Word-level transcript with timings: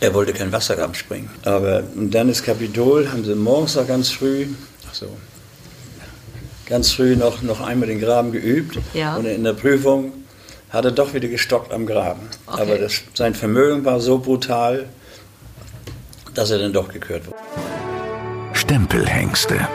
Er 0.00 0.14
wollte 0.14 0.32
kein 0.32 0.52
Wassergraben 0.52 0.94
springen. 0.94 1.28
Aber 1.44 1.82
und 1.96 2.12
dann 2.14 2.28
ist 2.28 2.44
Kapitol, 2.44 3.10
haben 3.10 3.24
sie 3.24 3.34
morgens 3.34 3.74
noch 3.74 3.88
ganz 3.88 4.10
früh, 4.10 4.46
ach 4.88 4.94
so, 4.94 5.08
ganz 6.66 6.92
früh 6.92 7.16
noch, 7.16 7.42
noch 7.42 7.60
einmal 7.60 7.88
den 7.88 7.98
Graben 7.98 8.30
geübt. 8.30 8.78
Ja. 8.92 9.16
Und 9.16 9.24
in 9.24 9.42
der 9.42 9.54
Prüfung 9.54 10.12
hat 10.70 10.84
er 10.84 10.92
doch 10.92 11.14
wieder 11.14 11.26
gestockt 11.26 11.72
am 11.72 11.84
Graben. 11.84 12.28
Okay. 12.46 12.62
Aber 12.62 12.78
das, 12.78 13.02
sein 13.14 13.34
Vermögen 13.34 13.84
war 13.84 13.98
so 13.98 14.18
brutal, 14.18 14.88
dass 16.32 16.52
er 16.52 16.58
dann 16.58 16.72
doch 16.72 16.92
gekürt 16.92 17.26
wurde. 17.26 17.38
Stempelhengste. 18.52 19.66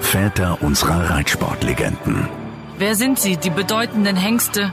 Väter 0.00 0.58
unserer 0.60 1.10
Reitsportlegenden. 1.10 2.28
Wer 2.78 2.96
sind 2.96 3.20
sie, 3.20 3.36
die 3.36 3.50
bedeutenden 3.50 4.16
Hengste, 4.16 4.72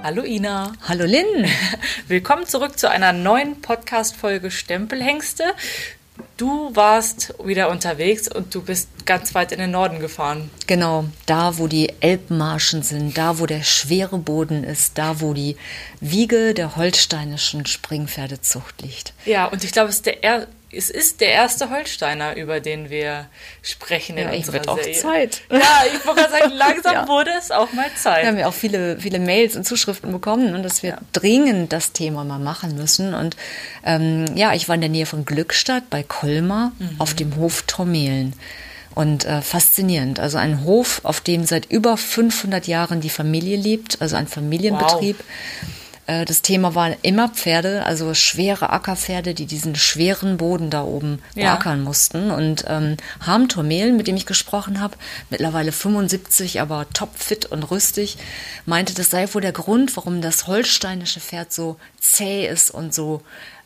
Hallo 0.00 0.22
Ina. 0.22 0.72
Hallo 0.86 1.04
Lynn. 1.04 1.50
Willkommen 2.08 2.46
zurück 2.46 2.78
zu 2.78 2.88
einer 2.88 3.12
neuen 3.12 3.60
Podcast-Folge 3.60 4.52
Stempelhengste. 4.52 5.42
Du 6.36 6.74
warst 6.74 7.34
wieder 7.44 7.68
unterwegs 7.68 8.28
und 8.28 8.54
du 8.54 8.62
bist 8.62 8.88
ganz 9.06 9.34
weit 9.34 9.50
in 9.50 9.58
den 9.58 9.72
Norden 9.72 9.98
gefahren. 9.98 10.50
Genau, 10.68 11.06
da 11.26 11.58
wo 11.58 11.66
die 11.66 11.92
Elbmarschen 12.00 12.82
sind, 12.82 13.18
da 13.18 13.40
wo 13.40 13.46
der 13.46 13.64
schwere 13.64 14.18
Boden 14.18 14.62
ist, 14.62 14.98
da 14.98 15.20
wo 15.20 15.34
die 15.34 15.56
Wiege 16.00 16.54
der 16.54 16.76
holsteinischen 16.76 17.66
Springpferdezucht 17.66 18.80
liegt. 18.82 19.14
Ja, 19.26 19.46
und 19.46 19.64
ich 19.64 19.72
glaube, 19.72 19.88
es 19.88 19.96
ist 19.96 20.06
der, 20.06 20.22
er 20.22 20.46
es 20.70 20.90
ist 20.90 21.20
der 21.20 21.28
erste 21.30 21.70
Holsteiner, 21.70 22.36
über 22.36 22.60
den 22.60 22.90
wir 22.90 23.26
sprechen 23.62 24.18
in 24.18 24.28
Ja, 24.28 24.34
unserer 24.34 24.52
wird 24.54 24.68
auch 24.68 24.76
Serie. 24.78 24.92
Zeit. 24.94 25.40
Ja, 25.50 25.58
ich 25.86 26.06
wollte 26.06 26.20
gerade 26.22 26.32
sagen, 26.32 26.52
langsam 26.56 26.94
Ja. 26.94 27.08
wurde 27.08 27.30
es 27.38 27.50
auch 27.50 27.72
mal 27.72 27.86
Zeit. 27.96 28.22
Wir 28.22 28.28
haben 28.28 28.38
ja 28.38 28.46
auch 28.48 28.54
viele, 28.54 29.00
viele 29.00 29.18
Mails 29.18 29.56
und 29.56 29.64
Zuschriften 29.66 30.12
bekommen 30.12 30.54
und 30.54 30.62
dass 30.62 30.82
wir 30.82 30.98
dringend 31.12 31.72
das 31.72 31.92
Thema 31.92 32.24
mal 32.24 32.38
machen 32.38 32.74
müssen. 32.76 33.14
Und 33.14 33.36
ähm, 33.84 34.26
ja, 34.34 34.52
ich 34.54 34.68
war 34.68 34.74
in 34.74 34.80
der 34.82 34.90
Nähe 34.90 35.06
von 35.06 35.24
Glückstadt 35.24 35.88
bei 35.90 36.02
Colmar 36.02 36.72
auf 36.98 37.14
dem 37.14 37.36
Hof 37.36 37.62
Tormelen. 37.66 38.34
Und 38.94 39.26
äh, 39.26 39.42
faszinierend. 39.42 40.18
Also 40.18 40.38
ein 40.38 40.64
Hof, 40.64 41.02
auf 41.04 41.20
dem 41.20 41.44
seit 41.46 41.66
über 41.70 41.96
500 41.96 42.66
Jahren 42.66 43.00
die 43.00 43.10
Familie 43.10 43.56
lebt, 43.56 44.02
also 44.02 44.16
ein 44.16 44.26
Familienbetrieb. 44.26 45.20
Äh, 45.20 45.22
Das 46.24 46.40
Thema 46.40 46.74
waren 46.74 46.96
immer 47.02 47.28
Pferde, 47.28 47.84
also 47.84 48.14
schwere 48.14 48.70
Ackerpferde, 48.70 49.34
die 49.34 49.44
diesen 49.44 49.76
schweren 49.76 50.38
Boden 50.38 50.70
da 50.70 50.82
oben 50.82 51.20
Ja. 51.34 51.52
beackern 51.54 51.82
mussten. 51.82 52.30
Und 52.30 52.64
ähm, 52.66 52.96
Harm 53.20 53.48
Tormelen, 53.50 53.98
mit 53.98 54.06
dem 54.06 54.16
ich 54.16 54.24
gesprochen 54.24 54.80
habe, 54.80 54.96
mittlerweile 55.28 55.70
75, 55.70 56.62
aber 56.62 56.86
topfit 56.94 57.44
und 57.46 57.62
rüstig, 57.64 58.16
meinte, 58.64 58.94
das 58.94 59.10
sei 59.10 59.28
wohl 59.34 59.42
der 59.42 59.52
Grund, 59.52 59.94
warum 59.98 60.22
das 60.22 60.46
holsteinische 60.46 61.20
Pferd 61.20 61.52
so 61.52 61.76
zäh 62.00 62.46
ist 62.48 62.70
und 62.70 62.94
so 62.94 63.20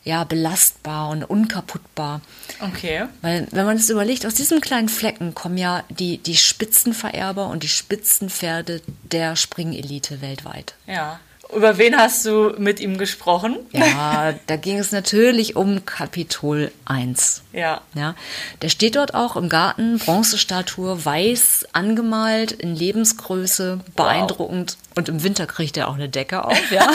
ja, 0.05 0.25
belastbar 0.25 1.11
und 1.11 1.23
unkaputtbar. 1.23 2.23
Okay. 2.59 3.05
Weil, 3.21 3.47
wenn 3.53 3.67
man 3.67 3.77
es 3.77 3.89
überlegt, 3.89 4.27
aus 4.27 4.35
diesem 4.35 4.61
kleinen 4.61 4.89
Flecken 4.89 5.33
kommen 5.33 5.59
ja 5.59 5.85
die, 5.91 6.19
die 6.19 6.37
Spitzenvererber 6.37 7.47
und 7.47 7.63
die 7.63 7.69
Spitzenpferde 7.69 8.83
der 9.05 9.37
Springelite 9.37 10.21
weltweit. 10.21 10.75
Ja. 10.89 11.21
Über 11.55 11.77
wen 11.77 11.97
hast 11.97 12.25
du 12.25 12.55
mit 12.57 12.81
ihm 12.81 12.97
gesprochen? 12.97 13.59
Ja, 13.73 14.35
da 14.47 14.57
ging 14.57 14.79
es 14.79 14.91
natürlich 14.91 15.55
um 15.55 15.85
Kapitol 15.85 16.73
1. 16.87 17.43
Ja. 17.53 17.83
Ja, 17.95 18.15
der 18.63 18.71
steht 18.71 18.97
dort 18.97 19.15
auch 19.15 19.37
im 19.37 19.49
Garten, 19.49 19.99
Bronzestatue, 19.99 21.05
weiß 21.05 21.67
angemalt, 21.73 22.53
in 22.53 22.75
Lebensgröße, 22.75 23.81
beeindruckend. 23.95 24.79
Und 24.95 25.09
im 25.09 25.23
Winter 25.23 25.47
kriegt 25.47 25.77
er 25.77 25.89
auch 25.89 25.95
eine 25.95 26.09
Decke 26.09 26.45
auf, 26.45 26.71
ja. 26.71 26.87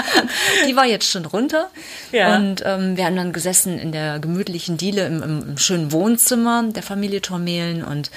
Die 0.68 0.76
war 0.76 0.84
jetzt 0.84 1.10
schon 1.10 1.24
runter. 1.24 1.70
Ja. 2.12 2.36
Und 2.36 2.62
ähm, 2.64 2.96
wir 2.96 3.06
haben 3.06 3.16
dann 3.16 3.32
gesessen 3.32 3.78
in 3.78 3.92
der 3.92 4.18
gemütlichen 4.18 4.76
Diele 4.76 5.06
im, 5.06 5.22
im, 5.22 5.42
im 5.50 5.58
schönen 5.58 5.92
Wohnzimmer 5.92 6.64
der 6.64 6.82
Familie 6.82 7.22
Tormelen 7.22 7.82
und 7.82 8.10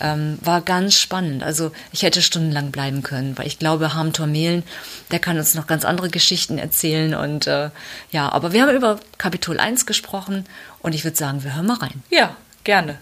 ähm, 0.00 0.38
war 0.40 0.60
ganz 0.60 0.98
spannend. 0.98 1.42
Also 1.42 1.72
ich 1.92 2.02
hätte 2.02 2.22
stundenlang 2.22 2.70
bleiben 2.70 3.02
können, 3.02 3.36
weil 3.36 3.46
ich 3.46 3.58
glaube, 3.58 3.94
Harm 3.94 4.12
Tormelen, 4.12 4.62
der 5.10 5.18
kann 5.18 5.38
uns 5.38 5.54
noch 5.54 5.66
ganz 5.66 5.84
andere 5.84 6.08
Geschichten 6.08 6.58
erzählen. 6.58 7.14
Und 7.14 7.46
äh, 7.46 7.70
ja, 8.12 8.30
aber 8.30 8.52
wir 8.52 8.62
haben 8.62 8.74
über 8.74 9.00
Kapitol 9.18 9.58
1 9.58 9.86
gesprochen 9.86 10.44
und 10.80 10.94
ich 10.94 11.04
würde 11.04 11.16
sagen, 11.16 11.42
wir 11.42 11.56
hören 11.56 11.66
mal 11.66 11.78
rein. 11.78 12.02
Ja, 12.10 12.36
gerne. 12.64 12.98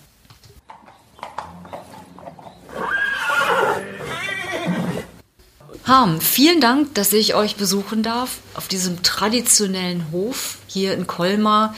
Harm, 5.86 6.20
vielen 6.20 6.60
Dank, 6.60 6.96
dass 6.96 7.12
ich 7.12 7.36
euch 7.36 7.54
besuchen 7.54 8.02
darf 8.02 8.38
auf 8.54 8.66
diesem 8.66 9.04
traditionellen 9.04 10.10
Hof 10.10 10.58
hier 10.66 10.92
in 10.94 11.06
Colmar. 11.06 11.76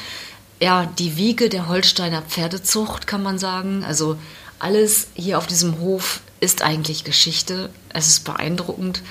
Ja, 0.60 0.86
die 0.86 1.18
Wiege 1.18 1.50
der 1.50 1.68
Holsteiner 1.68 2.22
Pferdezucht, 2.22 3.06
kann 3.06 3.22
man 3.22 3.38
sagen. 3.38 3.84
Also 3.84 4.16
alles 4.58 5.08
hier 5.12 5.36
auf 5.36 5.46
diesem 5.46 5.78
Hof 5.78 6.20
ist 6.40 6.62
eigentlich 6.62 7.04
Geschichte. 7.04 7.68
Es 7.90 8.08
ist 8.08 8.24
beeindruckend 8.24 9.02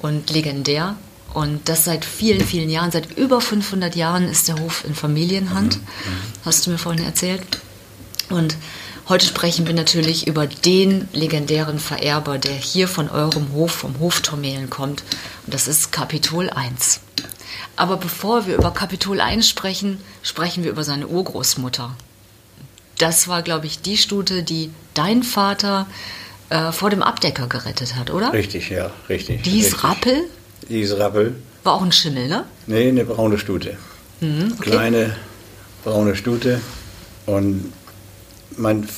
und 0.00 0.30
legendär. 0.30 0.94
Und 1.32 1.68
das 1.68 1.84
seit 1.84 2.04
vielen, 2.04 2.46
vielen 2.46 2.70
Jahren. 2.70 2.92
Seit 2.92 3.18
über 3.18 3.40
500 3.40 3.96
Jahren 3.96 4.28
ist 4.28 4.46
der 4.46 4.60
Hof 4.60 4.84
in 4.84 4.94
Familienhand. 4.94 5.80
Hast 6.44 6.64
du 6.64 6.70
mir 6.70 6.78
vorhin 6.78 7.04
erzählt. 7.04 7.42
Und 8.30 8.56
heute 9.08 9.26
sprechen 9.26 9.66
wir 9.66 9.74
natürlich 9.74 10.26
über 10.26 10.46
den 10.46 11.08
legendären 11.12 11.78
Vererber, 11.78 12.38
der 12.38 12.52
hier 12.54 12.88
von 12.88 13.08
eurem 13.10 13.52
Hof, 13.52 13.72
vom 13.72 13.98
Hof 13.98 14.20
Tormelen 14.20 14.70
kommt. 14.70 15.02
Und 15.46 15.54
das 15.54 15.68
ist 15.68 15.92
Kapitol 15.92 16.50
1. 16.50 17.00
Aber 17.76 17.96
bevor 17.96 18.46
wir 18.46 18.56
über 18.56 18.70
Kapitol 18.72 19.20
1 19.20 19.48
sprechen, 19.48 20.00
sprechen 20.22 20.64
wir 20.64 20.70
über 20.70 20.84
seine 20.84 21.08
Urgroßmutter. 21.08 21.94
Das 22.98 23.26
war, 23.26 23.42
glaube 23.42 23.66
ich, 23.66 23.80
die 23.82 23.96
Stute, 23.96 24.42
die 24.44 24.70
dein 24.94 25.22
Vater 25.24 25.86
äh, 26.50 26.70
vor 26.70 26.90
dem 26.90 27.02
Abdecker 27.02 27.48
gerettet 27.48 27.96
hat, 27.96 28.10
oder? 28.10 28.32
Richtig, 28.32 28.70
ja, 28.70 28.90
richtig. 29.08 29.42
Die 29.42 29.50
hieß 29.50 29.64
richtig. 29.72 29.84
Rappel, 29.84 30.24
Die 30.68 30.76
hieß 30.76 30.96
Rappel. 30.98 31.34
war 31.64 31.74
auch 31.74 31.82
ein 31.82 31.90
Schimmel, 31.92 32.28
ne? 32.28 32.44
Nee, 32.68 32.88
eine 32.88 33.04
braune 33.04 33.38
Stute. 33.38 33.76
Mhm, 34.20 34.54
okay. 34.58 34.70
Kleine 34.70 35.16
braune 35.82 36.14
Stute. 36.14 36.60
Und 37.26 37.72
mein 38.56 38.88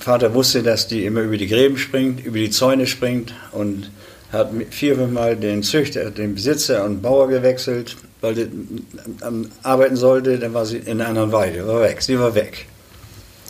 Vater 0.00 0.34
wusste, 0.34 0.62
dass 0.62 0.88
die 0.88 1.04
immer 1.04 1.20
über 1.20 1.36
die 1.36 1.46
Gräben 1.46 1.78
springt, 1.78 2.24
über 2.24 2.38
die 2.38 2.50
Zäune 2.50 2.86
springt 2.86 3.32
und 3.52 3.90
hat 4.32 4.50
vier, 4.70 4.96
fünf 4.96 5.12
Mal 5.12 5.36
den 5.36 5.62
Züchter, 5.62 6.10
den 6.10 6.34
Besitzer 6.34 6.84
und 6.84 7.02
Bauer 7.02 7.28
gewechselt, 7.28 7.96
weil 8.20 8.34
die 8.34 8.48
ähm, 9.24 9.50
arbeiten 9.62 9.96
sollte. 9.96 10.38
Dann 10.38 10.54
war 10.54 10.64
sie 10.64 10.78
in 10.78 11.00
einer 11.00 11.08
anderen 11.08 11.32
Weide, 11.32 11.66
war 11.66 11.82
weg. 11.82 12.02
Sie 12.02 12.18
war 12.18 12.34
weg. 12.34 12.66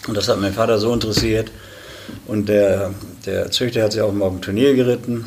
Und 0.08 0.16
das 0.16 0.28
hat 0.28 0.40
mein 0.40 0.52
Vater 0.52 0.78
so 0.78 0.92
interessiert. 0.92 1.52
Und 2.26 2.48
der, 2.48 2.92
der 3.24 3.50
Züchter 3.50 3.84
hat 3.84 3.92
sie 3.92 4.00
auch 4.00 4.12
mal 4.12 4.26
auf 4.26 4.32
dem 4.32 4.42
Turnier 4.42 4.74
geritten. 4.74 5.26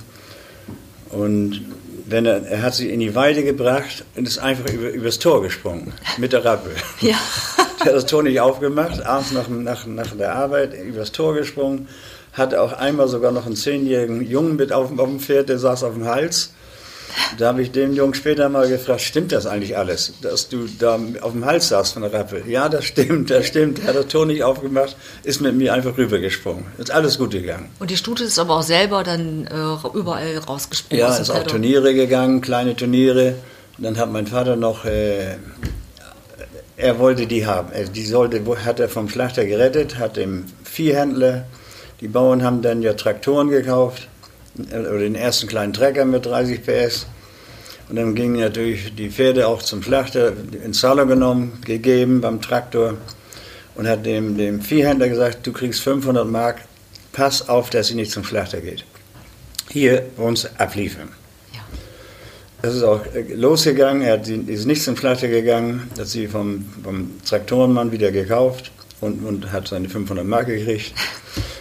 Und 1.10 1.62
wenn 2.06 2.26
er, 2.26 2.46
er 2.46 2.62
hat 2.62 2.76
sie 2.76 2.90
in 2.90 3.00
die 3.00 3.16
Weide 3.16 3.44
gebracht 3.44 4.04
und 4.16 4.28
ist 4.28 4.38
einfach 4.38 4.70
über, 4.72 4.90
übers 4.90 5.20
Tor 5.20 5.42
gesprungen 5.42 5.94
mit 6.18 6.34
der 6.34 6.44
Rappel. 6.44 6.74
Ja. 7.02 7.18
Der 7.84 7.88
hat 7.88 7.96
das 7.96 8.06
Tor 8.06 8.24
nicht 8.24 8.40
aufgemacht, 8.40 9.06
abends 9.06 9.32
nach, 9.32 9.48
nach, 9.48 9.86
nach 9.86 10.16
der 10.16 10.36
Arbeit 10.36 10.74
übers 10.82 11.12
Tor 11.12 11.34
gesprungen, 11.36 11.88
hatte 12.34 12.62
auch 12.62 12.74
einmal 12.74 13.08
sogar 13.08 13.32
noch 13.32 13.46
einen 13.46 13.56
zehnjährigen 13.56 14.22
Jungen 14.26 14.56
mit 14.56 14.72
auf, 14.74 14.90
dem- 14.90 15.00
auf 15.00 15.08
dem 15.10 15.20
Pferd, 15.20 15.50
der 15.50 15.60
saß 15.60 15.84
auf 15.84 15.94
dem 15.94 16.06
Hals. 16.06 16.52
Da 17.38 17.48
habe 17.48 17.62
ich 17.62 17.72
den 17.72 17.94
Jungen 17.94 18.14
später 18.14 18.50
mal 18.50 18.68
gefragt, 18.68 19.00
stimmt 19.00 19.32
das 19.32 19.46
eigentlich 19.46 19.78
alles, 19.78 20.14
dass 20.22 20.50
du 20.50 20.68
da 20.80 21.00
auf 21.22 21.32
dem 21.32 21.46
Hals 21.46 21.70
saßt 21.70 21.94
von 21.94 22.02
der 22.02 22.12
Rappel? 22.12 22.44
Ja, 22.46 22.68
das 22.68 22.84
stimmt, 22.86 23.30
das 23.30 23.46
stimmt. 23.48 23.80
Er 23.80 23.88
hat 23.90 23.96
das 23.96 24.08
Tor 24.08 24.26
nicht 24.26 24.44
aufgemacht, 24.44 24.98
ist 25.24 25.40
mit 25.40 25.56
mir 25.56 25.74
einfach 25.74 25.98
rübergesprungen. 25.98 26.66
Ist 26.78 26.92
alles 26.92 27.18
gut 27.18 27.32
gegangen. 27.32 27.70
Und 27.80 27.90
die 27.90 27.96
Stute 27.96 28.26
ist 28.26 28.38
aber 28.38 28.58
auch 28.58 28.64
selber 28.64 29.04
dann 29.04 29.46
äh, 29.48 29.98
überall 29.98 30.38
rausgesprungen. 30.40 31.00
Ja, 31.00 31.16
ist 31.16 31.30
auch. 31.30 31.44
Turniere 31.44 31.94
gegangen, 31.94 32.42
kleine 32.42 32.76
Turniere. 32.76 33.36
Und 33.78 33.84
dann 33.86 33.98
hat 33.98 34.12
mein 34.12 34.28
Vater 34.28 34.58
noch, 34.58 34.84
äh, 34.84 35.36
er 36.78 37.00
wollte 37.00 37.28
die 37.28 37.46
haben. 37.46 37.70
Die 37.94 38.06
sollte, 38.06 38.42
hat 38.66 38.80
er 38.80 38.90
vom 38.90 39.10
Schlachter 39.10 39.46
gerettet, 39.46 39.98
hat 39.98 40.18
dem 40.18 40.46
Viehhändler, 40.64 41.46
die 42.02 42.08
Bauern 42.08 42.44
haben 42.44 42.62
dann 42.62 42.82
ja 42.82 42.94
Traktoren 42.94 43.50
gekauft, 43.50 44.08
äh, 44.72 44.80
oder 44.80 45.00
den 45.00 45.16
ersten 45.16 45.48
kleinen 45.48 45.74
Trecker 45.74 46.06
mit 46.06 46.26
30 46.26 46.64
PS. 46.64 47.08
Und 47.88 47.98
dann 47.98 48.16
gingen 48.16 48.40
natürlich 48.40 48.96
die 48.96 49.10
Pferde 49.10 49.48
auch 49.48 49.62
zum 49.62 49.84
Schlachter 49.84 50.34
in 50.64 50.74
Zahlung 50.74 51.08
genommen, 51.08 51.60
gegeben 51.66 52.20
beim 52.20 52.42
Traktor 52.42 52.96
und 53.76 53.88
hat 53.88 54.06
dem, 54.06 54.38
dem 54.38 54.62
Viehhändler 54.62 55.08
gesagt, 55.08 55.46
du 55.46 55.54
kriegst 55.54 55.82
500 55.82 56.28
Mark, 56.28 56.62
pass 57.12 57.48
auf, 57.48 57.70
dass 57.70 57.88
sie 57.88 57.96
nicht 57.96 58.12
zum 58.12 58.24
Schlachter 58.24 58.60
geht. 58.60 58.86
Hier 59.70 60.04
uns 60.18 60.50
abliefern. 60.58 61.10
Das 62.66 62.74
ist 62.74 62.82
auch 62.82 63.02
äh, 63.14 63.32
losgegangen, 63.36 64.02
er 64.02 64.14
hat, 64.14 64.28
ist 64.28 64.66
nicht 64.66 64.82
zum 64.82 64.98
Schlachter 64.98 65.28
gegangen, 65.28 65.88
hat 66.00 66.08
sie 66.08 66.28
vom, 66.28 66.66
vom 66.84 67.12
Traktorenmann 67.24 67.92
wieder 67.92 68.12
gekauft 68.12 68.72
und, 69.02 69.24
und 69.24 69.52
hat 69.52 69.68
seine 69.68 69.88
500 69.88 70.26
Mark 70.26 70.48
gekriegt. 70.48 70.92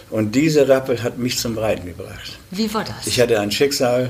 Und 0.09 0.33
diese 0.33 0.67
Rappel 0.67 1.03
hat 1.03 1.19
mich 1.19 1.37
zum 1.37 1.59
Reiten 1.59 1.85
gebracht. 1.85 2.39
Wie 2.49 2.73
war 2.73 2.83
das? 2.83 3.05
Ich 3.05 3.21
hatte 3.21 3.39
ein 3.39 3.51
Schicksal, 3.51 4.09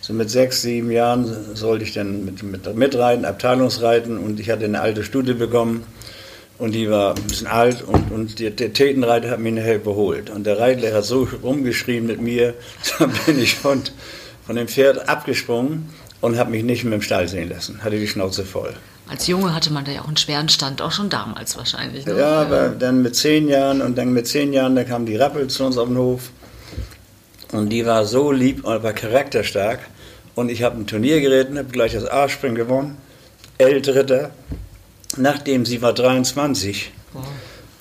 so 0.00 0.12
mit 0.12 0.30
sechs, 0.30 0.62
sieben 0.62 0.92
Jahren 0.92 1.56
sollte 1.56 1.82
ich 1.82 1.94
dann 1.94 2.24
mit, 2.24 2.40
mit, 2.44 2.72
mitreiten, 2.72 3.24
Abteilungsreiten 3.24 4.16
und 4.16 4.38
ich 4.38 4.48
hatte 4.48 4.64
eine 4.64 4.80
alte 4.80 5.02
Studie 5.02 5.34
bekommen 5.34 5.82
und 6.58 6.72
die 6.72 6.88
war 6.88 7.16
ein 7.16 7.22
bisschen 7.24 7.48
alt 7.48 7.82
und, 7.82 8.12
und 8.12 8.38
der, 8.38 8.50
der 8.50 8.72
Tätenreiter 8.72 9.30
hat 9.30 9.40
mich 9.40 9.54
nachher 9.54 9.74
überholt. 9.74 10.30
Und 10.30 10.46
der 10.46 10.60
Reitlehrer 10.60 10.98
hat 10.98 11.04
so 11.04 11.26
rumgeschrien 11.42 12.06
mit 12.06 12.20
mir, 12.20 12.54
da 13.00 13.06
bin 13.26 13.40
ich 13.40 13.56
von, 13.56 13.82
von 14.46 14.54
dem 14.54 14.68
Pferd 14.68 15.08
abgesprungen 15.08 15.88
und 16.20 16.38
habe 16.38 16.50
mich 16.50 16.64
nicht 16.64 16.84
mehr 16.84 16.94
im 16.94 17.02
Stall 17.02 17.28
sehen 17.28 17.48
lassen, 17.50 17.82
hatte 17.82 17.98
die 17.98 18.08
Schnauze 18.08 18.44
voll. 18.44 18.74
Als 19.08 19.26
Junge 19.26 19.54
hatte 19.54 19.72
man 19.72 19.84
da 19.84 19.92
ja 19.92 20.02
auch 20.02 20.08
einen 20.08 20.16
schweren 20.18 20.48
Stand, 20.48 20.82
auch 20.82 20.92
schon 20.92 21.08
damals 21.08 21.56
wahrscheinlich. 21.56 22.04
Ne? 22.04 22.18
Ja, 22.18 22.42
aber 22.42 22.68
dann 22.68 23.02
mit 23.02 23.16
zehn 23.16 23.48
Jahren 23.48 23.80
und 23.80 23.96
dann 23.96 24.12
mit 24.12 24.26
zehn 24.26 24.52
Jahren, 24.52 24.76
da 24.76 24.84
kam 24.84 25.06
die 25.06 25.16
Rappel 25.16 25.48
zu 25.48 25.64
uns 25.64 25.78
auf 25.78 25.88
den 25.88 25.96
Hof 25.96 26.30
und 27.52 27.70
die 27.70 27.86
war 27.86 28.04
so 28.04 28.30
lieb 28.32 28.64
und 28.64 28.82
war 28.82 28.92
charakterstark 28.92 29.80
und 30.34 30.50
ich 30.50 30.62
habe 30.62 30.76
ein 30.78 30.86
Turnier 30.86 31.20
geritten, 31.20 31.56
habe 31.56 31.68
gleich 31.70 31.92
das 31.92 32.04
A-Spring 32.04 32.54
gewonnen, 32.54 32.98
L-Dritter, 33.56 34.30
nachdem 35.16 35.64
sie 35.64 35.80
war 35.82 35.92
23 35.94 36.92
Wow. 37.14 37.24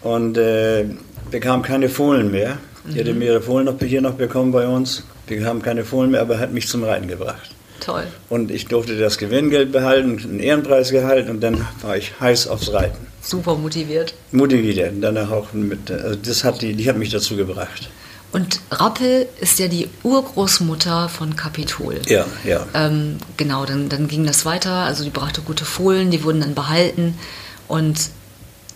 und 0.03 0.37
äh, 0.37 0.85
bekam 1.29 1.61
keine 1.61 1.89
Fohlen 1.89 2.31
mehr. 2.31 2.57
Die 2.85 2.97
hatte 2.97 3.13
mehrere 3.13 3.41
Fohlen 3.41 3.65
noch 3.65 3.75
hier 3.79 3.99
noch 4.01 4.13
bekommen 4.13 4.53
bei 4.53 4.65
uns, 4.65 5.03
bekam 5.25 5.61
keine 5.61 5.83
Fohlen 5.83 6.11
mehr, 6.11 6.21
aber 6.21 6.39
hat 6.39 6.53
mich 6.53 6.69
zum 6.69 6.85
Reiten 6.85 7.09
gebracht. 7.09 7.49
Toll. 7.79 8.07
Und 8.29 8.51
ich 8.51 8.65
durfte 8.65 8.97
das 8.97 9.17
Gewinngeld 9.17 9.71
behalten, 9.71 10.19
einen 10.23 10.39
Ehrenpreisgehalt 10.39 11.29
und 11.29 11.41
dann 11.41 11.65
war 11.81 11.97
ich 11.97 12.19
heiß 12.19 12.47
aufs 12.47 12.71
Reiten 12.71 13.07
Super 13.21 13.55
motiviert. 13.55 14.13
motiviert. 14.31 14.93
Und 14.93 15.01
danach 15.01 15.31
auch 15.31 15.53
mit, 15.53 15.91
also 15.91 16.15
das 16.15 16.43
hat 16.43 16.61
die, 16.61 16.73
die 16.73 16.87
hat 16.87 16.97
mich 16.97 17.09
dazu 17.09 17.35
gebracht. 17.35 17.89
Und 18.31 18.59
Rappel 18.71 19.27
ist 19.39 19.57
ja 19.57 19.67
die 19.67 19.87
Urgroßmutter 20.03 21.09
von 21.09 21.35
Kapitol. 21.35 21.99
Ja, 22.07 22.25
ja. 22.45 22.65
Ähm, 22.73 23.17
genau, 23.37 23.65
dann, 23.65 23.89
dann 23.89 24.07
ging 24.07 24.25
das 24.25 24.45
weiter. 24.45 24.71
Also 24.71 25.03
die 25.03 25.09
brachte 25.09 25.41
gute 25.41 25.65
Fohlen, 25.65 26.11
die 26.11 26.23
wurden 26.23 26.41
dann 26.41 26.53
behalten. 26.53 27.17
Und 27.67 27.97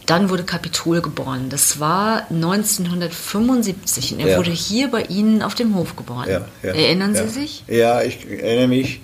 dann 0.06 0.30
wurde 0.30 0.44
Kapitol 0.44 1.02
geboren. 1.02 1.48
Das 1.50 1.80
war 1.80 2.26
1975 2.32 4.14
und 4.14 4.20
er 4.22 4.28
Ja. 4.32 4.38
wurde 4.38 4.52
hier 4.52 4.90
bei 4.90 5.04
Ihnen 5.04 5.42
auf 5.42 5.56
dem 5.56 5.76
Hof 5.76 5.96
geboren. 5.96 6.28
ja, 6.30 6.42
ja 6.64 6.70
Erinnern. 6.74 7.16
Sie 7.16 7.28
sich? 7.28 7.64
Ja, 7.68 8.02
ich 8.02 8.26
erinnere 8.30 8.68
mich. 8.68 9.02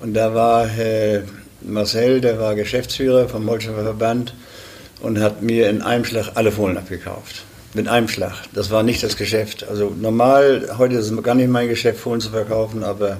Und 0.00 0.14
da 0.14 0.34
war 0.34 0.66
äh, 0.78 1.22
Marcel, 1.62 2.20
der 2.20 2.38
war 2.38 2.54
Geschäftsführer 2.54 3.28
vom 3.28 3.48
Holsteiner 3.48 3.82
Verband 3.82 4.34
und 5.00 5.20
hat 5.20 5.42
mir 5.42 5.68
in 5.70 5.82
einem 5.82 6.04
Schlag 6.04 6.32
alle 6.34 6.52
Fohlen 6.52 6.76
abgekauft. 6.76 7.44
Mit 7.74 7.88
einem 7.88 8.08
Schlag. 8.08 8.34
Das 8.54 8.70
war 8.70 8.82
nicht 8.82 9.02
das 9.02 9.16
Geschäft. 9.16 9.66
Also 9.68 9.90
normal, 10.00 10.68
heute 10.78 10.94
ist 10.96 11.10
es 11.10 11.22
gar 11.22 11.34
nicht 11.34 11.48
mein 11.50 11.68
Geschäft, 11.68 12.00
Fohlen 12.00 12.20
zu 12.20 12.30
verkaufen, 12.30 12.82
aber 12.84 13.18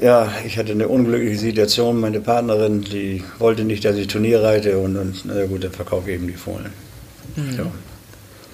ja, 0.00 0.32
ich 0.46 0.58
hatte 0.58 0.72
eine 0.72 0.88
unglückliche 0.88 1.38
Situation. 1.38 2.00
Meine 2.00 2.20
Partnerin, 2.20 2.82
die 2.82 3.22
wollte 3.38 3.64
nicht, 3.64 3.84
dass 3.84 3.96
ich 3.96 4.06
Turnier 4.06 4.42
reite 4.42 4.78
und, 4.78 4.96
und 4.96 5.24
na 5.24 5.46
gut, 5.46 5.64
dann 5.64 5.72
verkaufe 5.72 6.10
ich 6.10 6.16
eben 6.16 6.26
die 6.26 6.34
Fohlen. 6.34 6.72
Ja. 7.56 7.66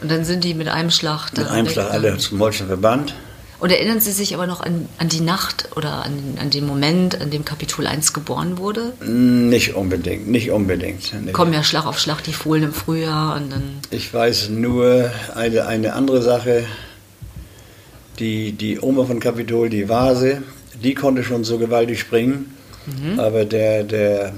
Und 0.03 0.11
dann 0.11 0.25
sind 0.25 0.45
die 0.45 0.55
mit 0.55 0.69
einem 0.69 0.91
Schlag 0.91 1.33
Mit 1.33 1.47
dann 1.47 1.53
einem 1.53 1.69
Schlag 1.69 1.91
alle 1.91 2.17
zum 2.19 2.41
Holsteiner 2.41 2.69
Verband. 2.69 3.15
Und 3.61 3.71
erinnern 3.71 4.01
Sie 4.01 4.13
sich 4.13 4.35
aber 4.35 4.47
noch 4.47 4.61
an, 4.61 4.89
an 4.99 5.09
die 5.09 5.21
Nacht 5.21 5.71
oder 5.77 6.05
an, 6.05 6.37
an 6.39 6.51
den 6.51 6.67
Moment, 6.67 7.19
an 7.21 7.31
dem 7.31 7.45
Kapitol 7.47 7.87
1 7.87 8.13
geboren 8.13 8.59
wurde? 8.59 8.93
Nicht 9.03 9.75
unbedingt, 9.75 10.29
nicht 10.29 10.51
unbedingt. 10.51 11.15
Nee. 11.25 11.33
Kommen 11.33 11.55
ja 11.55 11.65
Schlag 11.65 11.87
auf 11.87 11.99
Schlag 11.99 12.23
die 12.23 12.35
Fohlen 12.35 12.65
im 12.65 12.73
Frühjahr 12.75 13.37
und 13.37 13.51
dann. 13.51 13.63
Ich 13.91 14.13
weiß 14.13 14.51
nur 14.51 15.11
eine, 15.35 15.67
eine 15.67 15.95
andere 15.95 16.21
Sache. 16.21 16.65
Die, 18.19 18.53
die 18.53 18.81
Oma 18.81 19.07
von 19.07 19.19
Kapitol, 19.19 19.71
die 19.71 19.89
Vase, 19.89 20.43
die 20.83 20.95
konnte 20.95 21.25
schon 21.25 21.45
so 21.45 21.59
gewaltig 21.59 22.01
springen. 22.01 22.55
Aber 23.17 23.45
der, 23.45 23.83
der 23.85 24.33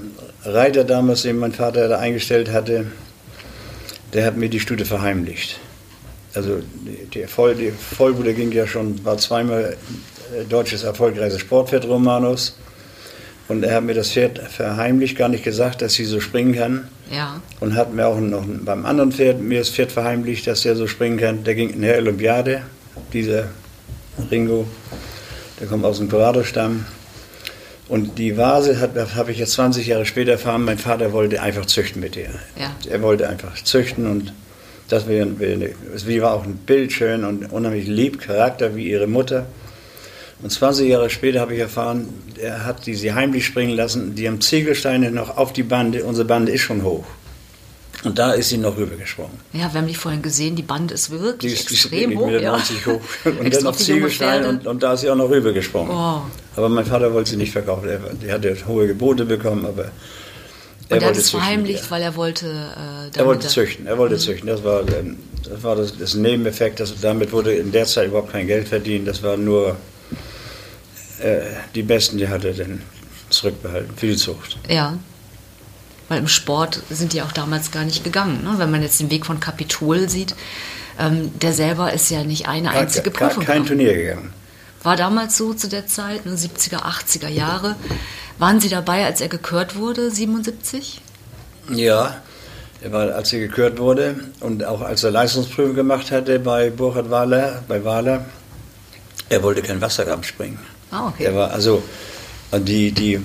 Reiter 0.45 0.83
damals, 0.83 1.23
den 1.23 1.37
mein 1.37 1.51
Vater 1.51 1.87
da 1.89 1.99
eingestellt 1.99 2.51
hatte, 2.51 2.85
der 4.13 4.25
hat 4.25 4.37
mir 4.37 4.49
die 4.49 4.59
Stute 4.59 4.85
verheimlicht. 4.85 5.59
Also 6.33 6.59
die, 6.59 7.05
die, 7.13 7.27
Voll, 7.27 7.55
die 7.55 7.71
Vollbude 7.71 8.33
ging 8.33 8.51
ja 8.51 8.67
schon, 8.67 9.03
war 9.03 9.17
zweimal 9.17 9.75
äh, 10.33 10.45
deutsches 10.45 10.83
erfolgreiches 10.83 11.41
Sportpferd 11.41 11.85
Romanus. 11.85 12.57
Und 13.49 13.63
er 13.63 13.75
hat 13.75 13.83
mir 13.83 13.93
das 13.93 14.11
Pferd 14.11 14.39
verheimlicht, 14.39 15.17
gar 15.17 15.29
nicht 15.29 15.43
gesagt, 15.43 15.81
dass 15.81 15.93
sie 15.93 16.05
so 16.05 16.19
springen 16.19 16.53
kann. 16.53 16.87
Ja. 17.11 17.41
Und 17.59 17.75
hat 17.75 17.93
mir 17.93 18.05
auch 18.07 18.19
noch 18.19 18.45
beim 18.45 18.85
anderen 18.85 19.11
Pferd 19.11 19.41
mir 19.41 19.59
das 19.59 19.69
Pferd 19.69 19.91
verheimlicht, 19.91 20.47
dass 20.47 20.61
der 20.61 20.75
so 20.75 20.87
springen 20.87 21.17
kann. 21.17 21.43
Der 21.43 21.55
ging 21.55 21.69
in 21.69 21.81
der 21.81 21.97
Olympiade, 21.97 22.61
dieser 23.13 23.45
Ringo, 24.29 24.67
der 25.59 25.67
kommt 25.67 25.85
aus 25.85 25.97
dem 25.97 26.09
Corrado-Stamm. 26.09 26.85
Und 27.87 28.17
die 28.17 28.35
Vase 28.37 28.79
habe 29.15 29.31
ich 29.31 29.37
jetzt 29.37 29.53
20 29.53 29.87
Jahre 29.87 30.05
später 30.05 30.33
erfahren, 30.33 30.65
mein 30.65 30.77
Vater 30.77 31.13
wollte 31.13 31.41
einfach 31.41 31.65
züchten 31.65 32.01
mit 32.01 32.17
ihr. 32.17 32.29
Ja. 32.59 32.75
Er 32.89 33.01
wollte 33.01 33.29
einfach 33.29 33.55
züchten 33.63 34.07
und 34.07 34.33
das 34.89 35.07
wäre, 35.07 35.39
wäre, 35.39 35.71
sie 35.95 36.21
war 36.21 36.33
auch 36.33 36.43
ein 36.43 36.57
Bild 36.57 36.91
schön 36.91 37.23
und 37.23 37.51
unheimlich 37.51 37.87
lieb, 37.87 38.19
Charakter 38.19 38.75
wie 38.75 38.89
ihre 38.89 39.07
Mutter. 39.07 39.47
Und 40.41 40.51
20 40.51 40.87
Jahre 40.87 41.09
später 41.09 41.39
habe 41.39 41.55
ich 41.55 41.61
erfahren, 41.61 42.09
er 42.39 42.65
hat 42.65 42.85
die 42.85 42.93
sie 42.93 43.13
heimlich 43.13 43.45
springen 43.45 43.75
lassen. 43.75 44.15
Die 44.15 44.27
haben 44.27 44.39
Ziegelsteine 44.39 45.11
noch 45.11 45.37
auf 45.37 45.51
die 45.51 45.63
Bande. 45.63 46.03
Unsere 46.03 46.27
Bande 46.27 46.51
ist 46.51 46.61
schon 46.61 46.83
hoch. 46.83 47.05
Und 48.03 48.19
da 48.19 48.33
ist 48.33 48.49
sie 48.49 48.57
noch 48.57 48.77
rübergesprungen. 48.77 49.37
Ja, 49.53 49.73
wir 49.73 49.81
haben 49.81 49.87
die 49.87 49.95
vorhin 49.95 50.21
gesehen, 50.21 50.55
die 50.55 50.61
Band 50.61 50.91
ist 50.91 51.07
Die 51.09 51.19
wirklich 51.19 51.53
ist, 51.53 51.69
die 51.69 51.73
extrem 51.73 52.11
ist 52.11 52.17
hoch. 52.17 52.29
Ja. 52.29 52.51
90 52.51 52.85
hoch. 52.85 53.01
Und 53.25 53.53
dann 53.53 53.63
noch 53.63 53.69
auf 53.71 53.77
die 53.83 54.01
Pferde. 54.01 54.47
und, 54.49 54.67
und 54.67 54.83
da 54.83 54.93
ist 54.93 55.01
sie 55.01 55.09
auch 55.09 55.15
noch 55.15 55.29
rübergesprungen. 55.29 55.91
Oh. 55.91 56.21
Aber 56.55 56.69
mein 56.69 56.85
Vater 56.85 57.11
wollte 57.13 57.31
sie 57.31 57.37
nicht 57.37 57.51
verkaufen. 57.51 57.89
Er, 57.89 57.99
die 58.13 58.31
hatte 58.31 58.55
hohe 58.67 58.87
Gebote 58.87 59.25
bekommen, 59.25 59.65
aber 59.65 59.85
er 59.85 59.91
er 60.89 60.95
hat 60.97 61.03
wollte 61.05 61.19
es 61.19 61.29
verheimlicht, 61.31 61.83
ja. 61.85 61.91
weil 61.91 62.01
er 62.03 62.15
wollte. 62.15 62.45
Äh, 62.45 63.17
Er 63.19 63.25
wollte 63.25 63.47
er- 63.47 63.49
züchten, 63.49 63.87
er 63.87 63.97
wollte 63.97 64.17
züchten. 64.17 64.47
Das 64.47 64.63
war, 64.63 64.81
ähm, 64.87 65.17
das, 65.43 65.63
war 65.63 65.75
das, 65.75 65.97
das 65.97 66.13
Nebeneffekt. 66.13 66.79
Das, 66.79 66.93
damit 67.01 67.31
wurde 67.31 67.53
in 67.55 67.71
der 67.71 67.85
Zeit 67.85 68.07
überhaupt 68.09 68.31
kein 68.31 68.47
Geld 68.47 68.67
verdient. 68.67 69.07
Das 69.07 69.21
war 69.23 69.37
nur 69.37 69.75
äh, 71.19 71.39
die 71.75 71.83
Besten, 71.83 72.17
die 72.17 72.27
hat 72.27 72.45
er 72.45 72.53
dann 72.53 72.81
zurückbehalten 73.29 73.95
für 73.97 74.07
die 74.07 74.15
Zucht. 74.15 74.57
Ja. 74.69 74.97
Weil 76.09 76.19
im 76.19 76.27
Sport 76.27 76.81
sind 76.89 77.13
die 77.13 77.21
auch 77.21 77.31
damals 77.31 77.71
gar 77.71 77.83
nicht 77.83 78.03
gegangen. 78.03 78.43
Ne? 78.43 78.53
Wenn 78.57 78.71
man 78.71 78.81
jetzt 78.81 78.99
den 78.99 79.11
Weg 79.11 79.25
von 79.25 79.39
Kapitol 79.39 80.09
sieht, 80.09 80.35
ähm, 80.99 81.31
der 81.39 81.53
selber 81.53 81.93
ist 81.93 82.09
ja 82.09 82.23
nicht 82.23 82.47
eine 82.47 82.71
einzige 82.71 83.11
kein, 83.11 83.27
Prüfung 83.27 83.45
kein 83.45 83.63
gegangen. 83.63 83.79
Turnier 83.79 83.93
gegangen. 83.93 84.33
War 84.83 84.95
damals 84.95 85.35
so 85.37 85.53
zu 85.53 85.67
der 85.67 85.87
Zeit, 85.87 86.25
ne, 86.25 86.33
70er, 86.35 86.83
80er 86.83 87.27
Jahre. 87.27 87.75
Waren 88.37 88.59
Sie 88.61 88.69
dabei, 88.69 89.05
als 89.05 89.21
er 89.21 89.27
gekürt 89.27 89.75
wurde, 89.75 90.11
77? 90.11 91.01
Ja, 91.69 92.21
er 92.81 92.91
war, 92.91 93.13
als 93.13 93.33
er 93.33 93.39
gekürt 93.39 93.79
wurde 93.79 94.15
und 94.39 94.63
auch 94.63 94.81
als 94.81 95.03
er 95.03 95.11
Leistungsprüfung 95.11 95.75
gemacht 95.75 96.11
hatte 96.11 96.39
bei 96.39 96.69
Burkhard 96.69 97.09
Wahler, 97.09 97.63
bei 97.67 97.83
Wahler, 97.83 98.25
er 99.29 99.43
wollte 99.43 99.61
kein 99.61 99.81
Wassergraben 99.81 100.23
springen. 100.23 100.59
Ah, 100.91 101.07
okay. 101.07 101.25
Er 101.25 101.35
war 101.35 101.51
also 101.51 101.83
die 102.53 102.91
die 102.91 103.19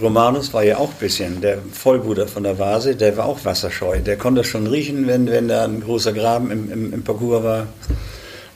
Romanus 0.00 0.52
war 0.52 0.64
ja 0.64 0.78
auch 0.78 0.90
ein 0.90 0.98
bisschen 1.00 1.40
der 1.40 1.58
Vollbruder 1.72 2.26
von 2.26 2.42
der 2.42 2.58
Vase, 2.58 2.96
der 2.96 3.16
war 3.16 3.26
auch 3.26 3.44
wasserscheu. 3.44 4.00
Der 4.00 4.16
konnte 4.16 4.44
schon 4.44 4.66
riechen, 4.66 5.06
wenn 5.06 5.30
wenn 5.30 5.48
da 5.48 5.64
ein 5.64 5.80
großer 5.80 6.12
Graben 6.12 6.50
im, 6.50 6.70
im, 6.70 6.92
im 6.92 7.02
Parcours 7.02 7.42
war. 7.42 7.66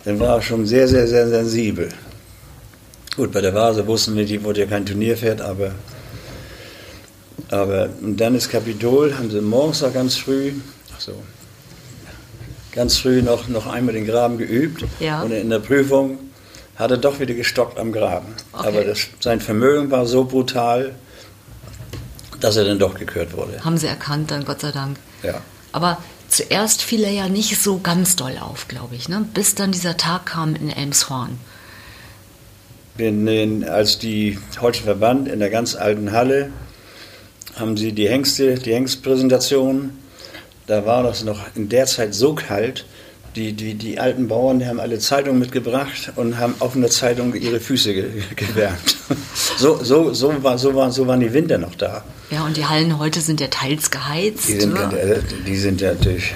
Dann 0.04 0.18
war 0.20 0.36
er 0.36 0.42
schon 0.42 0.66
sehr 0.66 0.88
sehr 0.88 1.06
sehr 1.06 1.28
sensibel. 1.28 1.88
Gut, 3.16 3.32
bei 3.32 3.40
der 3.40 3.54
Vase 3.54 3.86
wussten 3.86 4.16
wir, 4.16 4.24
die 4.24 4.42
wurde 4.42 4.60
ja 4.60 4.66
kein 4.66 4.86
Turnierpferd, 4.86 5.40
aber 5.40 5.72
aber 7.50 7.90
und 8.00 8.16
dann 8.18 8.34
ist 8.34 8.50
Kapitol, 8.50 9.14
haben 9.16 9.30
sie 9.30 9.40
morgens 9.40 9.82
noch 9.82 9.92
ganz 9.92 10.16
früh, 10.16 10.52
ach 10.94 11.00
so, 11.00 11.12
ganz 12.72 12.96
früh 12.96 13.22
noch, 13.22 13.48
noch 13.48 13.66
einmal 13.66 13.94
den 13.94 14.06
Graben 14.06 14.38
geübt. 14.38 14.84
Ja. 14.98 15.22
Und 15.22 15.32
in 15.32 15.50
der 15.50 15.58
Prüfung 15.58 16.18
hat 16.76 16.90
er 16.90 16.96
doch 16.96 17.20
wieder 17.20 17.34
gestockt 17.34 17.78
am 17.78 17.92
Graben. 17.92 18.34
Okay. 18.52 18.68
Aber 18.68 18.84
das, 18.84 19.08
sein 19.20 19.40
Vermögen 19.40 19.90
war 19.90 20.06
so 20.06 20.24
brutal, 20.24 20.94
dass 22.42 22.56
er 22.56 22.64
dann 22.64 22.78
doch 22.78 22.94
gekürt 22.94 23.36
wurde. 23.36 23.64
Haben 23.64 23.78
Sie 23.78 23.86
erkannt, 23.86 24.30
dann 24.30 24.44
Gott 24.44 24.60
sei 24.60 24.72
Dank. 24.72 24.98
Ja. 25.22 25.40
Aber 25.70 26.02
zuerst 26.28 26.82
fiel 26.82 27.04
er 27.04 27.12
ja 27.12 27.28
nicht 27.28 27.62
so 27.62 27.78
ganz 27.78 28.16
doll 28.16 28.36
auf, 28.38 28.68
glaube 28.68 28.96
ich, 28.96 29.08
ne? 29.08 29.24
bis 29.32 29.54
dann 29.54 29.72
dieser 29.72 29.96
Tag 29.96 30.26
kam 30.26 30.54
in 30.56 30.68
Elmshorn. 30.68 31.38
in 32.98 33.24
den, 33.24 33.64
als 33.64 33.98
die 33.98 34.38
Holstein 34.60 34.84
Verband 34.84 35.28
in 35.28 35.38
der 35.38 35.50
ganz 35.50 35.76
alten 35.76 36.12
Halle 36.12 36.50
haben 37.54 37.76
sie 37.76 37.92
die 37.92 38.08
Hengste, 38.08 38.56
die 38.56 38.74
Hengstpräsentation. 38.74 39.98
Da 40.66 40.84
war 40.84 41.02
das 41.02 41.22
noch 41.22 41.40
in 41.54 41.68
der 41.68 41.86
Zeit 41.86 42.14
so 42.14 42.34
kalt. 42.34 42.86
Die, 43.34 43.54
die, 43.54 43.74
die 43.74 43.98
alten 43.98 44.28
Bauern, 44.28 44.58
die 44.58 44.66
haben 44.66 44.78
alle 44.78 44.98
Zeitungen 44.98 45.38
mitgebracht 45.38 46.12
und 46.16 46.38
haben 46.38 46.54
auf 46.58 46.76
einer 46.76 46.90
Zeitung 46.90 47.34
ihre 47.34 47.60
Füße 47.60 47.94
ge 47.94 48.10
gewärmt. 48.36 48.96
So, 49.56 49.82
so, 49.82 50.12
so, 50.14 50.42
war, 50.42 50.58
so, 50.58 50.74
war, 50.74 50.90
so 50.90 51.06
waren 51.06 51.20
die 51.20 51.32
Winter 51.32 51.58
noch 51.58 51.74
da. 51.74 52.02
Ja, 52.30 52.44
und 52.44 52.56
die 52.56 52.64
Hallen 52.64 52.98
heute 52.98 53.20
sind 53.20 53.40
ja 53.40 53.48
teils 53.48 53.90
geheizt. 53.90 54.48
Die 54.48 54.60
sind, 54.60 54.72
oder? 54.72 54.92
äh, 54.92 55.20
die 55.46 55.56
sind 55.56 55.80
ja 55.80 55.92
natürlich 55.92 56.34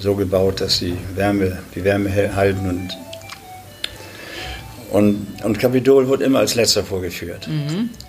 so 0.00 0.14
gebaut, 0.14 0.60
dass 0.60 0.78
die 0.78 0.96
Wärme, 1.14 1.58
die 1.74 1.84
Wärme 1.84 2.10
halten 2.34 2.68
und 2.68 2.90
und, 4.90 5.26
und 5.42 5.58
Kapitol 5.58 6.08
wird 6.08 6.22
immer 6.22 6.38
als 6.38 6.54
letzter 6.54 6.84
vorgeführt. 6.84 7.48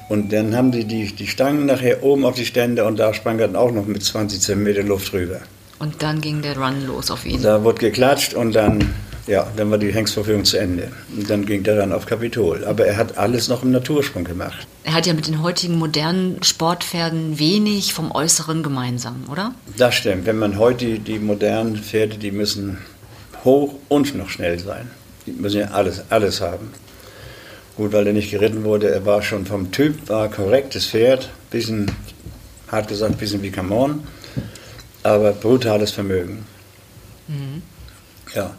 Und 0.10 0.32
dann 0.32 0.56
haben 0.56 0.72
die, 0.72 0.86
die 0.86 1.14
die 1.14 1.28
Stangen 1.28 1.66
nachher 1.66 2.04
oben 2.04 2.24
auf 2.24 2.36
die 2.36 2.46
Stände 2.46 2.86
und 2.86 2.98
da 2.98 3.14
sprang 3.14 3.38
dann 3.40 3.56
auch 3.56 3.72
noch 3.72 3.88
mit 3.88 4.04
20 4.04 4.40
cm 4.40 4.88
Luft 4.88 5.12
rüber. 5.12 5.42
Und 5.80 6.02
dann 6.02 6.22
ging 6.22 6.42
der 6.42 6.58
Run 6.58 6.88
los 6.88 7.12
auf 7.12 7.26
ihn. 7.26 7.42
Da 7.42 7.64
wurde 7.64 7.80
geklatscht 7.80 8.34
und 8.34 8.54
dann, 8.54 8.94
ja, 9.28 9.48
dann 9.56 9.70
war 9.70 9.78
die 9.78 9.94
Hengstverführung 9.94 10.44
zu 10.44 10.58
Ende. 10.58 10.92
Und 11.16 11.30
dann 11.30 11.46
ging 11.46 11.64
der 11.64 11.76
dann 11.76 11.94
auf 11.94 12.06
Kapitol. 12.06 12.66
Aber 12.66 12.86
er 12.86 12.98
hat 12.98 13.18
alles 13.18 13.48
noch 13.48 13.64
im 13.64 13.72
Natursprung 13.72 14.24
gemacht. 14.24 14.68
Er 14.84 14.94
hat 14.94 15.06
ja 15.06 15.14
mit 15.14 15.28
den 15.28 15.44
heutigen 15.44 15.76
modernen 15.76 16.42
Sportpferden 16.42 17.38
wenig 17.38 17.94
vom 17.94 18.12
Äußeren 18.12 18.64
gemeinsam, 18.64 19.26
oder? 19.32 19.54
Das 19.78 19.96
stimmt. 19.96 20.26
Wenn 20.26 20.40
man 20.40 20.58
heute 20.58 20.86
die, 20.86 21.00
die 21.00 21.20
modernen 21.20 21.78
Pferde, 21.78 22.18
die 22.18 22.32
müssen 22.32 22.80
hoch 23.44 23.76
und 23.88 24.16
noch 24.16 24.30
schnell 24.30 24.60
sein. 24.60 24.90
Die 25.26 25.32
müssen 25.32 25.60
ja 25.60 25.68
alles, 25.68 26.04
alles 26.10 26.42
haben. 26.42 26.72
Gut, 27.76 27.94
weil 27.94 28.08
er 28.08 28.14
nicht 28.14 28.32
geritten 28.32 28.64
wurde, 28.64 28.90
er 28.90 29.06
war 29.06 29.22
schon 29.22 29.46
vom 29.46 29.72
Typ, 29.72 30.10
war 30.10 30.30
korrektes 30.30 30.88
Pferd, 30.88 31.30
bisschen, 31.52 31.92
hart 32.72 32.88
gesagt, 32.88 33.20
bisschen 33.20 33.44
wie 33.44 33.52
Camon, 33.52 34.04
aber 35.08 35.32
brutales 35.32 35.92
Vermögen. 35.92 36.46
Ja, 38.36 38.56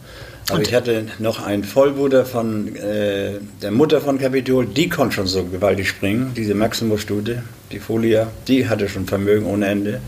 aber 0.49 0.61
ich 0.61 0.73
hatte 0.73 1.05
noch 1.19 1.45
einen 1.45 1.63
Vollbruder 1.63 2.25
von 2.25 2.75
äh, 2.75 3.33
der 3.61 3.71
Mutter 3.71 4.01
von 4.01 4.17
Kapitol, 4.17 4.65
die 4.65 4.89
konnte 4.89 5.15
schon 5.15 5.27
so 5.27 5.45
gewaltig 5.45 5.89
springen, 5.89 6.33
diese 6.35 6.55
Maximus-Stute, 6.55 7.43
die 7.71 7.79
Folia, 7.79 8.31
die 8.47 8.67
hatte 8.67 8.89
schon 8.89 9.05
Vermögen 9.05 9.45
ohne 9.45 9.67
Ende. 9.67 10.01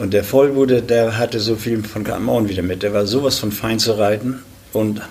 Und 0.00 0.14
der 0.14 0.24
Vollbude, 0.24 0.80
der 0.80 1.18
hatte 1.18 1.38
so 1.38 1.56
viel 1.56 1.82
von 1.82 2.02
Camon 2.02 2.48
wieder 2.48 2.62
mit. 2.62 2.82
Der 2.82 2.94
war 2.94 3.06
sowas 3.06 3.38
von 3.38 3.52
fein 3.52 3.78
zu 3.78 3.92
reiten 3.92 4.42
und 4.72 5.02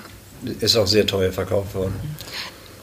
ist 0.59 0.75
auch 0.75 0.87
sehr 0.87 1.05
teuer 1.05 1.31
verkauft 1.31 1.75
worden. 1.75 1.93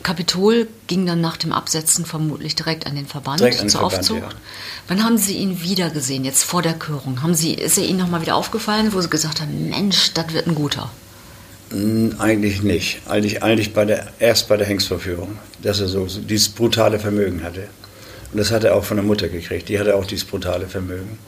Kapitol 0.03 0.69
ging 0.87 1.07
dann 1.07 1.21
nach 1.21 1.37
dem 1.37 1.53
Absetzen 1.53 2.05
vermutlich 2.05 2.55
direkt 2.55 2.87
an 2.87 2.95
den 2.95 3.07
Verband 3.07 3.43
an 3.43 3.51
den 3.51 3.69
zur 3.69 3.81
Verband, 3.81 3.99
Aufzucht. 4.01 4.21
ja. 4.21 4.29
Wann 4.89 5.05
haben 5.05 5.19
Sie 5.19 5.35
ihn 5.37 5.63
wiedergesehen, 5.63 6.25
jetzt 6.25 6.45
vor 6.45 6.63
der 6.63 6.75
Körung? 6.75 7.23
Haben 7.23 7.35
Sie, 7.35 7.55
ist 7.55 7.77
er 7.79 7.85
Ihnen 7.85 7.99
nochmal 7.99 8.21
wieder 8.23 8.37
aufgefallen, 8.37 8.93
wo 8.93 9.01
Sie 9.01 9.11
gesagt 9.11 9.41
haben, 9.41 9.69
Mensch, 9.69 10.13
das 10.15 10.33
wird 10.33 10.47
ein 10.47 10.55
guter? 10.55 10.91
Hm, 11.71 12.15
Eigentlich 12.19 12.63
nicht. 12.63 13.03
Eigentlich, 13.09 13.43
eigentlich 13.43 13.75
bei 13.75 13.85
der, 13.85 14.09
erst 14.19 14.49
bei 14.49 14.57
der 14.57 14.67
Hengstverführung, 14.67 15.39
dass 15.63 15.81
er 15.81 15.89
so, 15.89 16.09
so 16.09 16.21
dieses 16.21 16.49
brutale 16.49 16.99
Vermögen 16.99 17.43
hatte. 17.43 17.69
Und 18.33 18.39
das 18.39 18.51
hat 18.51 18.65
er 18.65 18.75
auch 18.75 18.85
von 18.85 18.97
der 18.97 19.05
Mutter 19.05 19.29
gekriegt. 19.29 19.69
Die 19.69 19.79
hatte 19.79 19.95
auch 19.95 20.07
dieses 20.07 20.25
brutale 20.25 20.67
Vermögen. 20.69 21.19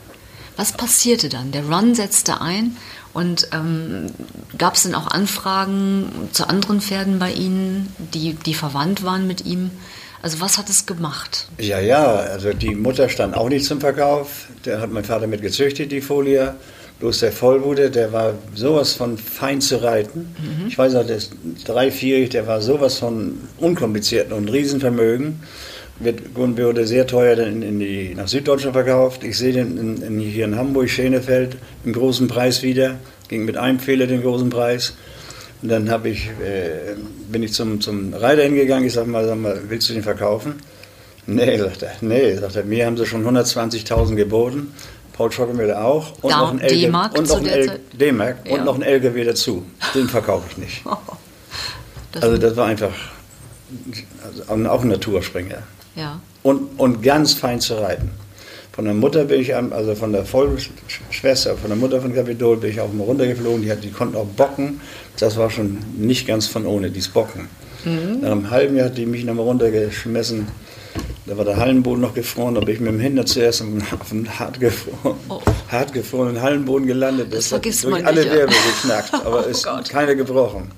Was 0.60 0.72
passierte 0.72 1.30
dann? 1.30 1.52
Der 1.52 1.64
Run 1.64 1.94
setzte 1.94 2.42
ein 2.42 2.76
und 3.14 3.48
ähm, 3.54 4.10
gab 4.58 4.74
es 4.74 4.82
denn 4.82 4.94
auch 4.94 5.06
Anfragen 5.06 6.28
zu 6.32 6.50
anderen 6.50 6.82
Pferden 6.82 7.18
bei 7.18 7.32
Ihnen, 7.32 7.90
die, 8.12 8.34
die 8.34 8.52
verwandt 8.52 9.02
waren 9.02 9.26
mit 9.26 9.46
ihm? 9.46 9.70
Also 10.20 10.42
was 10.42 10.58
hat 10.58 10.68
es 10.68 10.84
gemacht? 10.84 11.48
Ja, 11.56 11.80
ja, 11.80 12.04
also 12.04 12.52
die 12.52 12.74
Mutter 12.74 13.08
stand 13.08 13.38
auch 13.38 13.48
nicht 13.48 13.64
zum 13.64 13.80
Verkauf. 13.80 14.48
Der 14.66 14.82
hat 14.82 14.92
mein 14.92 15.04
Vater 15.04 15.26
mit 15.26 15.40
gezüchtet, 15.40 15.92
die 15.92 16.02
Folie. 16.02 16.54
Bloß 16.98 17.20
der 17.20 17.32
Vollbude, 17.32 17.90
der 17.90 18.12
war 18.12 18.34
sowas 18.54 18.92
von 18.92 19.16
fein 19.16 19.62
zu 19.62 19.82
reiten. 19.82 20.34
Ich 20.68 20.76
weiß 20.76 20.92
noch, 20.92 21.06
der 21.06 21.16
ist 21.16 21.32
drei, 21.64 21.90
vierig, 21.90 22.28
der 22.28 22.46
war 22.46 22.60
sowas 22.60 22.98
von 22.98 23.40
unkompliziert 23.56 24.30
und 24.30 24.50
Riesenvermögen. 24.50 25.40
Wird, 26.00 26.34
wurde 26.34 26.86
sehr 26.86 27.06
teuer 27.06 27.36
dann 27.36 27.60
in 27.62 27.78
die, 27.78 28.14
nach 28.14 28.26
Süddeutschland 28.26 28.74
verkauft. 28.74 29.22
Ich 29.22 29.36
sehe 29.36 29.52
den 29.52 29.76
in, 29.76 30.02
in, 30.02 30.18
hier 30.18 30.46
in 30.46 30.56
Hamburg, 30.56 30.88
Schenefeld, 30.88 31.56
im 31.84 31.92
großen 31.92 32.26
Preis 32.26 32.62
wieder. 32.62 32.96
Ging 33.28 33.44
mit 33.44 33.56
einem 33.58 33.78
Fehler 33.78 34.06
den 34.06 34.22
großen 34.22 34.48
Preis. 34.48 34.94
Und 35.62 35.68
dann 35.68 35.90
hab 35.90 36.06
ich, 36.06 36.28
äh, 36.42 36.94
bin 37.30 37.42
ich 37.42 37.52
zum, 37.52 37.82
zum 37.82 38.14
Reiter 38.14 38.42
hingegangen. 38.44 38.86
Ich 38.86 38.94
sag 38.94 39.06
mal, 39.06 39.26
sag 39.26 39.38
mal, 39.38 39.60
willst 39.68 39.90
du 39.90 39.92
den 39.92 40.02
verkaufen? 40.02 40.54
Nee, 41.26 41.58
sagt 41.58 41.82
er. 41.82 41.92
Nee, 42.00 42.34
sagt 42.36 42.56
er. 42.56 42.64
Mir 42.64 42.86
haben 42.86 42.96
sie 42.96 43.04
schon 43.04 43.22
120.000 43.26 44.14
geboten. 44.14 44.72
Paul 45.12 45.30
Schockemüller 45.30 45.84
auch. 45.84 46.14
Und 46.22 46.30
Da- 46.32 46.38
noch 46.40 46.52
ein 46.52 46.60
LKW 46.60 46.86
und 47.18 47.28
noch 47.28 47.44
ein? 47.44 47.70
D-Mark 47.92 48.36
Ja. 48.46 48.54
und 48.54 48.64
noch 48.64 48.74
ein 48.76 48.82
LKW 48.82 49.22
dazu. 49.24 49.66
Den 49.94 50.08
verkaufe 50.08 50.46
ich 50.50 50.56
nicht. 50.56 50.82
Das, 52.12 52.24
Also 52.24 52.38
das 52.38 52.56
war 52.56 52.66
einfach 52.66 52.90
also 54.26 54.68
auch 54.68 54.82
ein 54.82 54.88
Naturspringer. 54.88 55.62
Ja. 55.96 56.20
Und, 56.42 56.78
und 56.78 57.02
ganz 57.02 57.34
fein 57.34 57.60
zu 57.60 57.74
reiten. 57.74 58.10
Von 58.72 58.84
der 58.86 58.94
Mutter 58.94 59.24
bin 59.24 59.40
ich, 59.40 59.54
also 59.54 59.94
von 59.94 60.12
der 60.12 60.24
Vollschwester, 60.24 61.56
von 61.56 61.68
der 61.68 61.76
Mutter 61.76 62.00
von 62.00 62.14
Kapitol 62.14 62.56
bin 62.56 62.70
ich 62.70 62.80
auch 62.80 62.92
mal 62.92 63.04
runtergeflogen. 63.04 63.62
Die, 63.62 63.70
hat, 63.70 63.84
die 63.84 63.90
konnten 63.90 64.16
auch 64.16 64.26
bocken. 64.26 64.80
Das 65.18 65.36
war 65.36 65.50
schon 65.50 65.78
nicht 65.98 66.26
ganz 66.26 66.46
von 66.46 66.64
ohne, 66.66 66.90
dieses 66.90 67.10
Bocken. 67.10 67.48
Nach 67.84 68.30
einem 68.30 68.50
halben 68.50 68.76
Jahr 68.76 68.86
hat 68.86 68.96
die 68.98 69.06
mich 69.06 69.24
nochmal 69.24 69.44
runtergeschmissen. 69.46 70.46
Da 71.26 71.36
war 71.36 71.44
der 71.44 71.56
Hallenboden 71.56 72.00
noch 72.00 72.14
gefroren, 72.14 72.54
da 72.56 72.60
bin 72.60 72.74
ich 72.74 72.80
mit 72.80 72.92
dem 72.92 73.00
Hintern 73.00 73.26
zuerst 73.26 73.62
auf 74.00 74.08
dem 74.08 74.38
hart, 74.38 74.58
Oh. 75.28 75.40
hart 75.70 75.92
gefrorenen 75.92 76.40
Hallenboden 76.42 76.86
gelandet. 76.86 77.32
Das 77.32 77.44
hat 77.46 77.48
vergisst 77.62 77.84
durch 77.84 77.92
man 77.92 78.06
alle 78.06 78.20
nicht, 78.22 78.32
ja. 78.32 78.38
Wirbel 78.40 78.56
geknackt, 78.82 79.14
aber 79.14 79.44
Oh 79.46 79.50
ist 79.50 79.64
Gott. 79.64 79.88
keine 79.88 80.16
gebrochen. 80.16 80.70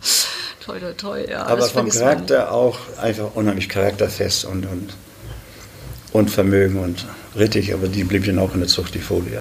Toll, 0.65 0.79
toll, 0.79 0.95
toll, 0.95 1.27
ja. 1.29 1.45
Aber 1.47 1.63
vom 1.63 1.73
vergisst 1.73 2.01
man. 2.01 2.11
Charakter 2.11 2.53
auch 2.53 2.79
einfach 3.01 3.35
unheimlich 3.35 3.69
charakterfest 3.69 4.45
und, 4.45 4.65
und, 4.67 4.95
und 6.13 6.31
Vermögen 6.31 6.79
und 6.79 7.05
rittig, 7.37 7.75
aber 7.75 7.89
die 7.89 8.05
blieb 8.05 8.25
dann 8.27 8.39
auch 8.39 8.55
in 8.55 8.61
der 8.61 8.69
Zucht, 8.69 8.95
die 8.95 9.01
Folie. 9.01 9.41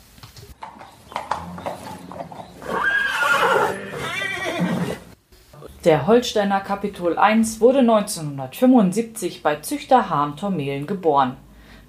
Der 5.83 6.07
Holsteiner 6.07 6.59
Kapitol 6.61 7.13
I 7.13 7.43
wurde 7.59 7.79
1975 7.79 9.43
bei 9.43 9.57
Züchter 9.57 10.09
Hahn 10.09 10.37
Tormelen 10.37 10.87
geboren. 10.87 11.37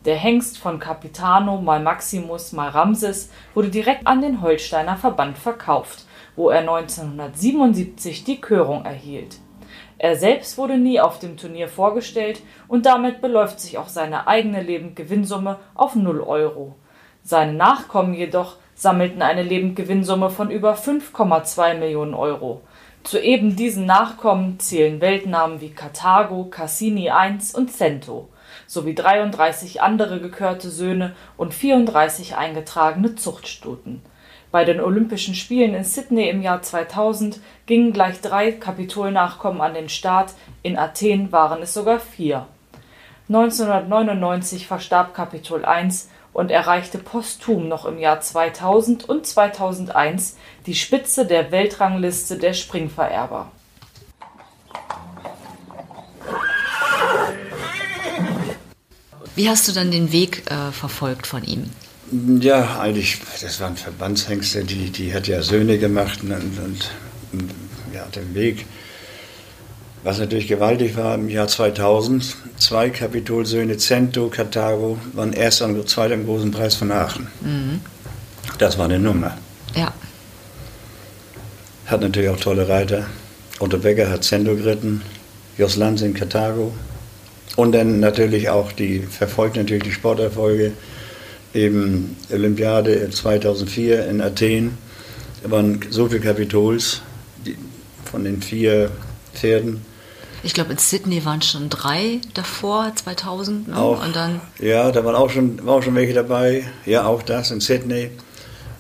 Der 0.05 0.17
Hengst 0.17 0.59
von 0.59 0.79
Capitano 0.79 1.61
mal 1.61 1.81
Maximus 1.81 2.53
mal 2.53 2.69
Ramses 2.69 3.31
wurde 3.55 3.69
direkt 3.69 4.07
an 4.07 4.21
den 4.21 4.43
Holsteiner 4.43 4.97
Verband 4.97 5.39
verkauft, 5.39 6.05
wo 6.37 6.51
er 6.51 6.61
1977 6.61 8.25
die 8.25 8.41
Körung 8.41 8.85
erhielt. 8.85 9.37
Er 9.99 10.17
selbst 10.17 10.59
wurde 10.59 10.79
nie 10.79 11.01
auf 11.01 11.19
dem 11.19 11.37
Turnier 11.37 11.69
vorgestellt 11.69 12.41
und 12.69 12.87
damit 12.87 13.21
beläuft 13.21 13.61
sich 13.61 13.79
auch 13.79 13.89
seine 13.89 14.27
eigene 14.27 14.63
Lebendgewinnsumme 14.63 15.59
auf 15.75 15.95
0 15.95 16.21
Euro. 16.21 16.75
Seine 17.23 17.53
Nachkommen 17.53 18.15
jedoch 18.15 18.57
sammelten 18.75 19.23
eine 19.23 19.43
Lebendgewinnsumme 19.43 20.31
von 20.31 20.51
über 20.51 20.75
5,2 20.75 21.75
Millionen 21.75 22.15
Euro. 22.15 22.63
Zu 23.05 23.21
eben 23.21 23.57
diesen 23.57 23.87
Nachkommen 23.87 24.59
zählen 24.59 25.01
Weltnamen 25.01 25.61
wie 25.61 25.71
Karthago, 25.71 26.45
Cassini 26.45 27.09
I 27.09 27.39
und 27.55 27.73
Cento 27.73 28.29
sowie 28.67 28.95
33 28.95 29.83
andere 29.83 30.21
gekörte 30.21 30.71
Söhne 30.71 31.15
und 31.37 31.55
34 31.55 32.37
eingetragene 32.37 33.15
Zuchtstuten. 33.15 34.03
Bei 34.53 34.67
den 34.67 34.81
Olympischen 34.81 35.35
Spielen 35.35 35.75
in 35.75 35.83
Sydney 35.83 36.29
im 36.29 36.43
Jahr 36.43 36.61
2000 36.61 37.41
gingen 37.65 37.95
gleich 37.95 38.21
drei 38.21 38.53
Kapitolnachkommen 38.53 39.63
an 39.63 39.73
den 39.73 39.89
Start, 39.89 40.35
in 40.63 40.77
Athen 40.77 41.33
waren 41.33 41.63
es 41.63 41.73
sogar 41.73 41.99
vier. 41.99 42.47
1999 43.31 44.67
verstarb 44.67 45.15
Kapitol 45.15 45.65
I 45.67 45.89
und 46.35 46.51
erreichte 46.51 46.99
posthum 46.99 47.67
noch 47.67 47.87
im 47.87 47.99
Jahr 47.99 48.21
2000 48.21 49.09
und 49.09 49.27
2001 49.27 50.37
die 50.67 50.75
Spitze 50.75 51.25
der 51.25 51.51
Weltrangliste 51.51 52.37
der 52.37 52.53
Springvererber. 52.53 53.51
Wie 59.35 59.49
hast 59.49 59.67
du 59.67 59.73
dann 59.73 59.91
den 59.91 60.13
Weg 60.13 60.51
äh, 60.51 60.73
verfolgt 60.73 61.27
von 61.27 61.43
ihm? 61.43 61.71
Ja, 62.41 62.79
eigentlich, 62.79 63.21
das 63.41 63.59
waren 63.61 63.77
Verbandshengste, 63.77 64.65
die, 64.65 64.91
die 64.91 65.15
hat 65.15 65.29
ja 65.29 65.41
Söhne 65.41 65.79
gemacht 65.79 66.23
und, 66.23 66.33
und, 66.33 66.91
und 67.33 67.51
ja, 67.95 68.05
den 68.15 68.35
Weg. 68.35 68.67
Was 70.05 70.19
natürlich 70.19 70.47
gewaltig 70.47 70.97
war 70.97 71.15
im 71.15 71.31
Jahr 71.31 71.49
2000, 71.49 72.37
zwei 72.59 72.91
Kapitolsöhne, 72.91 73.79
Cento, 73.79 74.29
Karthago, 74.29 74.99
waren 75.15 75.33
erster 75.33 75.67
und 75.67 75.89
zweiter 75.89 76.15
im 76.15 76.27
großen 76.27 76.51
Preis 76.51 76.75
von 76.75 76.91
Aachen. 76.91 77.29
Das 78.59 78.77
war 78.77 78.87
eine 78.87 78.99
Nummer. 78.99 79.39
Ja. 79.75 79.95
Hat 81.87 82.01
natürlich 82.01 82.29
auch 82.29 82.41
tolle 82.41 82.69
Reiter. 82.69 83.07
Otto 83.59 83.79
Becker 83.79 84.11
hat 84.11 84.25
Cento 84.25 84.55
geritten, 84.57 85.03
Jos 85.57 85.77
Lansing 85.77 86.15
Karthago. 86.15 86.75
Und 87.57 87.73
dann 87.73 88.01
natürlich 88.01 88.51
auch 88.51 88.73
die, 88.73 89.01
verfolgt 89.01 89.57
natürlich 89.57 89.85
die 89.85 89.93
Sporterfolge, 89.93 90.73
eben 91.55 92.17
Olympiade 92.31 93.11
2004 93.11 94.07
in 94.07 94.21
Athen. 94.21 94.79
Da 95.43 95.51
waren 95.51 95.81
so 95.91 96.09
viele 96.09 96.21
Kapitols 96.21 97.03
die, 97.45 97.57
von 98.05 98.25
den 98.25 98.43
vier 98.43 98.91
Pferden. 99.35 99.83
Ich 100.45 100.55
glaube, 100.55 100.73
in 100.73 100.79
Sydney 100.79 101.25
waren 101.25 101.41
schon 101.41 101.71
drei 101.71 102.21
davor, 102.35 102.93
2000. 102.95 103.69
Ne? 103.69 103.77
Auch, 103.77 104.05
und 104.05 104.17
dann 104.17 104.41
ja, 104.59 104.91
da 104.91 105.05
waren 105.05 105.15
auch 105.15 105.31
schon, 105.31 105.65
war 105.65 105.77
auch 105.77 105.83
schon 105.83 105.95
welche 105.95 106.15
dabei. 106.15 106.65
Ja, 106.85 107.05
auch 107.07 107.23
das 107.23 107.51
in 107.51 107.61
Sydney. 107.61 108.11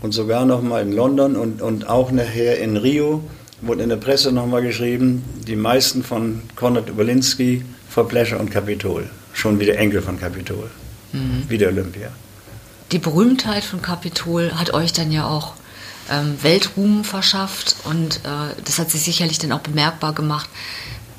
Und 0.00 0.12
sogar 0.12 0.44
noch 0.44 0.62
mal 0.62 0.82
in 0.82 0.92
London 0.92 1.36
und, 1.36 1.62
und 1.62 1.88
auch 1.88 2.10
nachher 2.10 2.58
in 2.58 2.76
Rio 2.76 3.22
wurde 3.60 3.84
in 3.84 3.88
der 3.88 3.96
Presse 3.96 4.32
noch 4.32 4.46
mal 4.46 4.60
geschrieben, 4.60 5.24
die 5.46 5.54
meisten 5.54 6.02
von 6.02 6.42
Konrad 6.56 6.90
Oberlinski 6.90 7.64
vor 7.88 8.08
Pleasure 8.08 8.40
und 8.40 8.50
Kapitol. 8.50 9.08
Schon 9.32 9.60
wieder 9.60 9.78
Enkel 9.78 10.02
von 10.02 10.18
Kapitol. 10.18 10.68
Mhm. 11.12 11.44
Wieder 11.48 11.68
Olympia. 11.68 12.08
Die 12.92 12.98
Berühmtheit 12.98 13.64
von 13.64 13.80
Kapitol 13.80 14.52
hat 14.54 14.74
euch 14.74 14.92
dann 14.92 15.10
ja 15.10 15.26
auch 15.26 15.54
ähm, 16.10 16.36
Weltruhm 16.42 17.04
verschafft 17.04 17.76
und 17.84 18.16
äh, 18.16 18.54
das 18.64 18.78
hat 18.78 18.90
sich 18.90 19.00
sicherlich 19.00 19.38
dann 19.38 19.52
auch 19.52 19.60
bemerkbar 19.60 20.12
gemacht. 20.12 20.48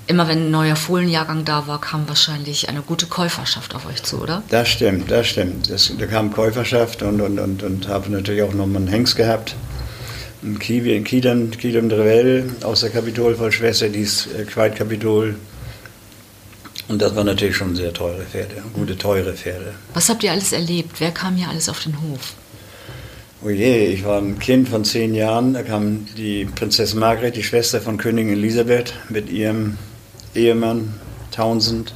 Immer 0.06 0.28
wenn 0.28 0.48
ein 0.48 0.52
neuer 0.52 0.76
Fohlenjahrgang 0.76 1.46
da 1.46 1.66
war, 1.66 1.82
kam 1.82 2.08
wahrscheinlich 2.08 2.70
eine 2.70 2.82
gute 2.82 3.08
Käuferschaft 3.08 3.74
auf 3.74 3.88
euch 3.88 4.04
zu, 4.04 4.22
oder? 4.22 4.44
Das 4.50 4.68
stimmt, 4.68 5.10
das 5.10 5.28
stimmt. 5.28 5.70
Das, 5.70 5.92
da 5.98 6.06
kam 6.06 6.32
Käuferschaft 6.32 7.02
und, 7.02 7.22
und, 7.22 7.40
und, 7.40 7.64
und 7.64 7.88
habe 7.88 8.12
natürlich 8.12 8.44
auch 8.44 8.54
nochmal 8.54 8.78
einen 8.78 8.90
Hengst 8.90 9.16
gehabt. 9.16 9.56
Ein 10.44 10.60
Kiwi 10.60 10.96
in 10.96 11.06
Kidam, 11.06 11.52
Drevell 11.52 12.52
aus 12.64 12.82
der 12.82 12.90
Kapitolvollschwester, 12.90 13.90
die 13.90 14.02
ist 14.02 14.28
äh, 14.28 14.44
Queit 14.44 14.76
Kapitol. 14.76 15.38
Und 16.88 17.02
das 17.02 17.16
war 17.16 17.24
natürlich 17.24 17.56
schon 17.56 17.76
sehr 17.76 17.94
teure 17.94 18.24
Pferde, 18.24 18.56
gute, 18.74 18.98
teure 18.98 19.34
Pferde. 19.34 19.74
Was 19.94 20.10
habt 20.10 20.24
ihr 20.24 20.32
alles 20.32 20.52
erlebt? 20.52 21.00
Wer 21.00 21.12
kam 21.12 21.36
hier 21.36 21.50
alles 21.50 21.70
auf 21.70 21.82
den 21.82 22.02
Hof? 22.02 22.34
Oh 23.44 23.50
je, 23.50 23.88
ich 23.88 24.06
war 24.06 24.20
ein 24.20 24.40
Kind 24.40 24.70
von 24.70 24.86
zehn 24.86 25.14
Jahren. 25.16 25.54
Da 25.54 25.64
kam 25.64 26.08
die 26.18 26.46
Prinzessin 26.46 27.00
Margret, 27.00 27.36
die 27.36 27.44
Schwester 27.44 27.82
von 27.82 27.98
Königin 27.98 28.34
Elisabeth, 28.34 28.94
mit 29.10 29.30
ihrem 29.30 29.78
Ehemann 30.34 30.94
Townsend 31.32 31.94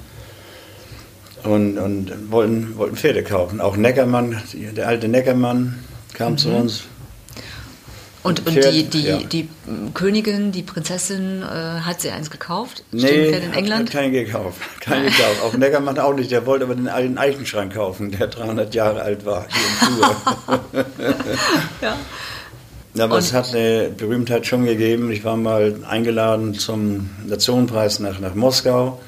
und, 1.44 1.78
und 1.78 2.32
wollten, 2.32 2.78
wollten 2.78 2.96
Pferde 2.96 3.24
kaufen. 3.24 3.62
Auch 3.62 3.78
Neckermann, 3.78 4.42
der 4.54 4.88
alte 4.88 5.08
Neckermann 5.08 5.80
kam 6.14 6.34
mhm. 6.34 6.38
zu 6.38 6.50
uns. 6.50 6.84
Und, 8.24 8.46
und 8.46 8.56
die, 8.56 8.84
die, 8.84 9.04
ja. 9.04 9.18
die 9.18 9.48
Königin, 9.94 10.52
die 10.52 10.64
Prinzessin, 10.64 11.44
äh, 11.44 11.46
hat 11.46 12.02
sie 12.02 12.10
eins 12.10 12.30
gekauft? 12.30 12.84
Nee, 12.92 13.28
in 13.30 13.54
England? 13.54 13.90
hat 13.90 13.92
keinen 13.92 14.12
gekauft. 14.12 14.60
Keinen 14.82 15.06
gekauft. 15.06 15.42
Auch 15.44 15.54
Neckermann 15.54 15.98
auch 16.00 16.14
nicht. 16.14 16.32
Der 16.32 16.46
wollte 16.46 16.66
aber 16.66 16.76
den 16.76 16.90
alten 16.90 17.18
Eichenschrank 17.18 17.74
kaufen, 17.74 18.12
der 18.12 18.28
300 18.28 18.74
Jahre 18.74 19.02
alt 19.02 19.26
war, 19.26 19.46
hier 19.48 20.84
im 20.84 20.86
ja. 21.82 21.98
Aber 23.00 23.16
und 23.16 23.20
es 23.20 23.34
hat 23.34 23.54
eine 23.54 23.90
Berühmtheit 23.96 24.46
schon 24.48 24.66
gegeben. 24.66 25.12
Ich 25.12 25.24
war 25.24 25.38
mal 25.38 25.76
eingeladen 25.88 26.54
zum 26.56 27.12
Nationenpreis 27.26 28.00
nach, 28.00 28.20
nach 28.20 28.34
Moskau, 28.34 29.00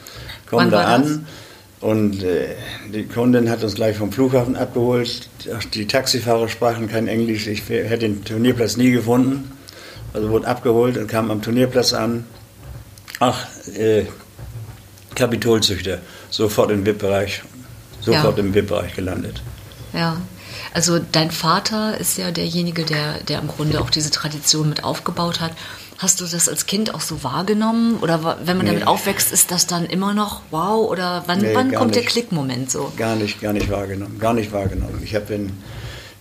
komme 0.48 0.70
da 0.70 0.86
an. 0.86 1.02
Das? 1.04 1.20
Und 1.82 2.24
äh, 2.24 2.56
die 2.94 3.06
Kundin 3.06 3.50
hat 3.50 3.64
uns 3.64 3.76
gleich 3.76 3.98
vom 3.98 4.12
Flughafen 4.12 4.58
abgeholt. 4.58 5.30
Die 5.74 5.88
Taxifahrer 5.88 6.50
sprachen 6.50 6.90
kein 6.90 7.08
Englisch. 7.08 7.48
Ich 7.48 7.70
hätte 7.70 8.00
den 8.00 8.24
Turnierplatz 8.24 8.76
nie 8.76 8.92
gefunden. 8.92 9.52
Also 10.14 10.30
wurde 10.30 10.48
abgeholt 10.48 10.98
und 10.98 11.08
kam 11.08 11.32
am 11.32 11.42
Turnierplatz 11.42 11.94
an. 11.94 12.26
Ach, 13.20 13.48
äh, 13.76 14.06
Kapitolzüchter. 15.16 16.00
Sofort 16.30 16.72
im 16.72 16.86
VIP-Bereich. 16.86 17.44
Sofort 18.02 18.38
ja. 18.38 18.44
im 18.44 18.54
VIP-Bereich 18.54 18.96
gelandet. 18.96 19.42
Ja. 19.94 20.18
Also 20.74 21.00
dein 21.00 21.32
Vater 21.32 21.98
ist 21.98 22.18
ja 22.18 22.32
derjenige, 22.32 22.84
der, 22.84 23.24
der 23.24 23.40
im 23.40 23.48
Grunde 23.48 23.82
auch 23.82 23.90
diese 23.90 24.12
Tradition 24.12 24.70
mit 24.70 24.84
aufgebaut 24.84 25.40
hat. 25.40 25.54
Hast 26.00 26.22
du 26.22 26.26
das 26.26 26.48
als 26.48 26.66
Kind 26.66 26.96
auch 26.96 27.02
so 27.02 27.26
wahrgenommen? 27.26 27.98
Oder 27.98 28.38
wenn 28.46 28.56
man 28.56 28.66
nee. 28.66 28.72
damit 28.72 28.88
aufwächst, 28.88 29.34
ist 29.34 29.52
das 29.52 29.68
dann 29.68 29.86
immer 29.86 30.14
noch 30.14 30.42
wow? 30.50 30.90
Oder 30.90 31.24
wann, 31.28 31.40
nee, 31.42 31.50
wann 31.54 31.74
kommt 31.74 31.92
nicht. 31.94 32.00
der 32.00 32.10
Klickmoment 32.10 32.72
so? 32.72 32.90
Gar 32.96 33.18
nicht, 33.18 33.42
gar 33.42 33.52
nicht 33.52 33.70
wahrgenommen. 33.70 34.18
Gar 34.18 34.34
nicht 34.34 34.54
wahrgenommen. 34.54 35.02
Ich 35.04 35.14
habe 35.14 35.34
in, 35.34 35.52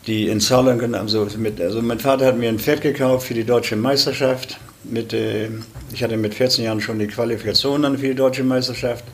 die 0.09 0.27
in 0.27 0.41
Saarland, 0.41 0.83
also, 0.97 1.29
mit, 1.39 1.61
also 1.61 1.81
mein 1.81 2.01
Vater 2.01 2.27
hat 2.27 2.37
mir 2.37 2.49
ein 2.49 2.59
Pferd 2.59 2.81
gekauft 2.81 3.29
für 3.29 3.35
die 3.35 3.45
deutsche 3.45 3.77
Meisterschaft. 3.77 4.59
Mit, 4.83 5.13
äh, 5.13 5.49
ich 5.93 6.03
hatte 6.03 6.17
mit 6.17 6.35
14 6.35 6.65
Jahren 6.65 6.81
schon 6.81 6.99
die 6.99 7.07
Qualifikation 7.07 7.83
dann 7.83 7.99
für 7.99 8.09
die 8.09 8.17
deutsche 8.17 8.43
Meisterschaft. 8.43 9.05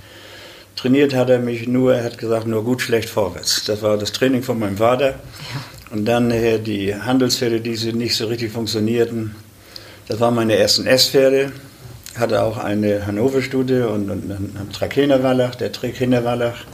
Trainiert 0.77 1.15
hat 1.15 1.29
er 1.29 1.41
mich 1.41 1.69
nur, 1.69 1.95
er 1.95 2.05
hat 2.05 2.17
gesagt, 2.17 2.47
nur 2.47 2.65
gut, 2.65 2.81
schlecht, 2.81 3.11
vorwärts. 3.11 3.65
Das 3.67 3.83
war 3.83 3.99
das 3.99 4.13
Training 4.13 4.43
von 4.43 4.59
meinem 4.59 4.79
Vater. 4.79 5.09
Ja. 5.11 5.17
Und 5.91 6.07
dann 6.07 6.31
äh, 6.31 6.59
die 6.59 6.95
Handelspferde, 6.95 7.61
die 7.61 7.93
nicht 7.93 8.17
so 8.17 8.29
richtig 8.29 8.51
funktionierten, 8.51 9.37
das 10.09 10.21
waren 10.21 10.35
meine 10.35 10.57
ersten 10.57 10.87
S-Pferde. 10.87 11.53
Hatte 12.17 12.43
auch 12.43 12.59
eine 12.59 13.07
Hannover-Studie 13.07 13.81
und, 13.81 14.11
und 14.11 14.31
einen 14.31 14.69
Trakehner-Wallach, 14.73 15.57
der 15.57 15.73
Trakehner-Wallach. 15.73 16.65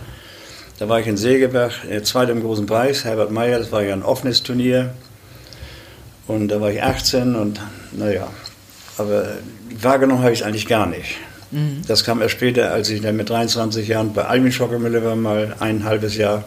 Da 0.78 0.88
war 0.88 1.00
ich 1.00 1.06
in 1.06 1.16
Segebach, 1.16 1.84
der 1.88 2.02
zweite 2.04 2.32
im 2.32 2.42
großen 2.42 2.66
Preis, 2.66 3.04
Herbert 3.04 3.30
Meyer, 3.30 3.58
das 3.58 3.70
war 3.70 3.82
ja 3.82 3.92
ein 3.92 4.02
offenes 4.02 4.42
Turnier. 4.42 4.94
Und 6.26 6.48
da 6.48 6.60
war 6.60 6.70
ich 6.70 6.82
18 6.82 7.34
und 7.34 7.60
naja, 7.92 8.28
aber 8.96 9.26
wahrgenommen 9.80 10.22
habe 10.22 10.32
ich 10.32 10.40
es 10.40 10.46
eigentlich 10.46 10.66
gar 10.66 10.86
nicht. 10.86 11.16
Mhm. 11.50 11.82
Das 11.86 12.04
kam 12.04 12.22
erst 12.22 12.32
später, 12.32 12.72
als 12.72 12.88
ich 12.88 13.00
dann 13.00 13.16
mit 13.16 13.30
23 13.30 13.88
Jahren 13.88 14.12
bei 14.12 14.24
Alvin 14.24 14.52
Schockermüller 14.52 15.04
war, 15.04 15.16
mal 15.16 15.56
ein 15.60 15.84
halbes 15.84 16.16
Jahr. 16.16 16.44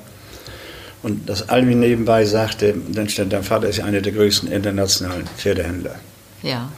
Und 1.01 1.27
das 1.29 1.49
Alvin 1.49 1.79
nebenbei 1.79 2.25
sagte, 2.25 2.75
dann 2.89 3.09
stand 3.09 3.33
dein 3.33 3.43
Vater 3.43 3.67
ist 3.67 3.77
ja 3.77 3.85
einer 3.85 4.01
der 4.01 4.13
größten 4.13 4.51
internationalen 4.51 5.27
Pferdehändler. 5.37 5.95
Ja. 6.43 6.69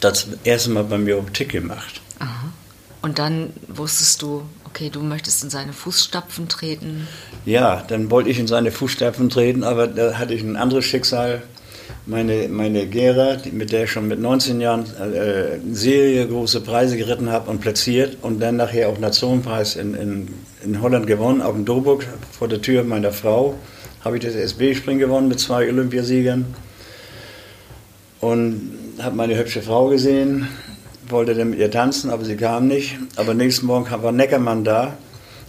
Das 0.00 0.28
erste 0.44 0.70
Mal 0.70 0.84
bei 0.84 0.98
mir 0.98 1.16
auf 1.16 1.30
Tick 1.30 1.50
gemacht. 1.50 2.00
Aha. 2.18 2.52
Und 3.02 3.18
dann 3.18 3.52
wusstest 3.68 4.22
du, 4.22 4.42
okay, 4.64 4.90
du 4.90 5.00
möchtest 5.00 5.42
in 5.44 5.50
seine 5.50 5.72
Fußstapfen 5.72 6.48
treten? 6.48 7.06
Ja, 7.44 7.82
dann 7.86 8.10
wollte 8.10 8.30
ich 8.30 8.38
in 8.38 8.46
seine 8.46 8.70
Fußstapfen 8.70 9.28
treten, 9.28 9.62
aber 9.62 9.86
da 9.86 10.18
hatte 10.18 10.34
ich 10.34 10.42
ein 10.42 10.56
anderes 10.56 10.84
Schicksal. 10.84 11.42
Meine, 12.06 12.48
meine 12.48 12.86
Gera, 12.86 13.36
mit 13.52 13.72
der 13.72 13.84
ich 13.84 13.90
schon 13.90 14.08
mit 14.08 14.20
19 14.20 14.60
Jahren 14.60 14.84
äh, 14.96 15.58
Serie 15.72 16.26
große 16.26 16.60
Preise 16.62 16.96
geritten 16.96 17.30
habe 17.30 17.50
und 17.50 17.60
platziert 17.60 18.18
und 18.20 18.40
dann 18.40 18.56
nachher 18.56 18.88
auch 18.88 18.98
Nationenpreis 18.98 19.76
in, 19.76 19.94
in, 19.94 20.28
in 20.62 20.82
Holland 20.82 21.06
gewonnen, 21.06 21.40
auf 21.40 21.54
dem 21.54 21.64
Doburg 21.64 22.06
vor 22.30 22.48
der 22.48 22.60
Tür 22.60 22.84
meiner 22.84 23.12
Frau, 23.12 23.54
habe 24.02 24.18
ich 24.18 24.24
das 24.24 24.34
SB-Spring 24.34 24.98
gewonnen 24.98 25.28
mit 25.28 25.40
zwei 25.40 25.68
Olympiasiegern. 25.68 26.54
Und 28.20 28.83
habe 29.00 29.16
meine 29.16 29.36
hübsche 29.36 29.62
Frau 29.62 29.88
gesehen, 29.88 30.48
wollte 31.08 31.34
dann 31.34 31.50
mit 31.50 31.58
ihr 31.58 31.70
tanzen, 31.70 32.10
aber 32.10 32.24
sie 32.24 32.36
kam 32.36 32.66
nicht. 32.66 32.96
Aber 33.16 33.34
nächsten 33.34 33.66
Morgen 33.66 33.90
war 33.90 34.12
Neckermann 34.12 34.64
da 34.64 34.96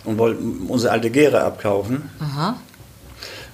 und 0.03 0.17
wollte 0.17 0.41
unsere 0.67 0.91
alte 0.91 1.09
Gere 1.09 1.43
abkaufen. 1.43 2.09
Aha. 2.19 2.57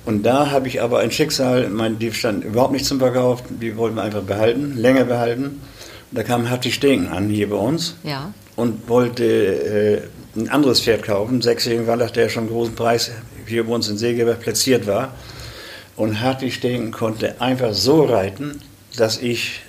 Und 0.06 0.24
da 0.24 0.50
habe 0.50 0.68
ich 0.68 0.82
aber 0.82 1.00
ein 1.00 1.12
Schicksal, 1.12 1.70
mein, 1.70 2.00
die 2.00 2.12
standen 2.12 2.42
überhaupt 2.42 2.74
nicht 2.74 2.86
zum 2.86 3.00
Verkauf, 3.00 3.44
die 3.50 3.78
wollten 3.78 3.96
wir 3.98 4.04
einfach 4.04 4.24
behalten, 4.24 4.76
länger 4.78 5.06
behalten. 5.06 5.44
Und 5.44 6.18
da 6.18 6.24
kam 6.24 6.50
Hatti 6.50 6.72
Stegen 6.72 7.08
an 7.08 7.30
hier 7.30 7.50
bei 7.50 7.56
uns 7.56 7.96
ja. 8.04 8.34
und 8.56 8.90
wollte 8.90 9.24
äh, 10.36 10.40
ein 10.40 10.50
anderes 10.50 10.82
Pferd 10.82 11.04
kaufen, 11.04 11.42
sechsjährigen 11.42 11.88
Wallach, 11.88 12.12
der 12.12 12.30
schon 12.30 12.44
einen 12.44 12.52
großen 12.52 12.76
Preis 12.76 13.12
hier 13.46 13.66
bei 13.66 13.74
uns 13.74 13.90
in 13.90 13.98
Segeberg 13.98 14.40
platziert 14.40 14.88
war. 14.88 15.14
Und 15.96 16.20
Hatti 16.20 16.52
Stegen 16.52 16.92
konnte 16.92 17.40
einfach 17.40 17.74
so 17.74 18.04
reiten, 18.06 18.60
dass 18.98 19.20
ich 19.20 19.62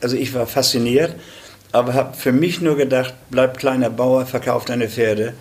also 0.00 0.16
ich 0.16 0.34
war 0.34 0.46
fasziniert, 0.46 1.14
aber 1.72 1.94
habe 1.94 2.16
für 2.16 2.32
mich 2.32 2.60
nur 2.60 2.76
gedacht, 2.76 3.14
bleib 3.30 3.58
kleiner 3.58 3.90
Bauer, 3.90 4.26
verkauf 4.26 4.64
deine 4.64 4.88
Pferde. 4.88 5.34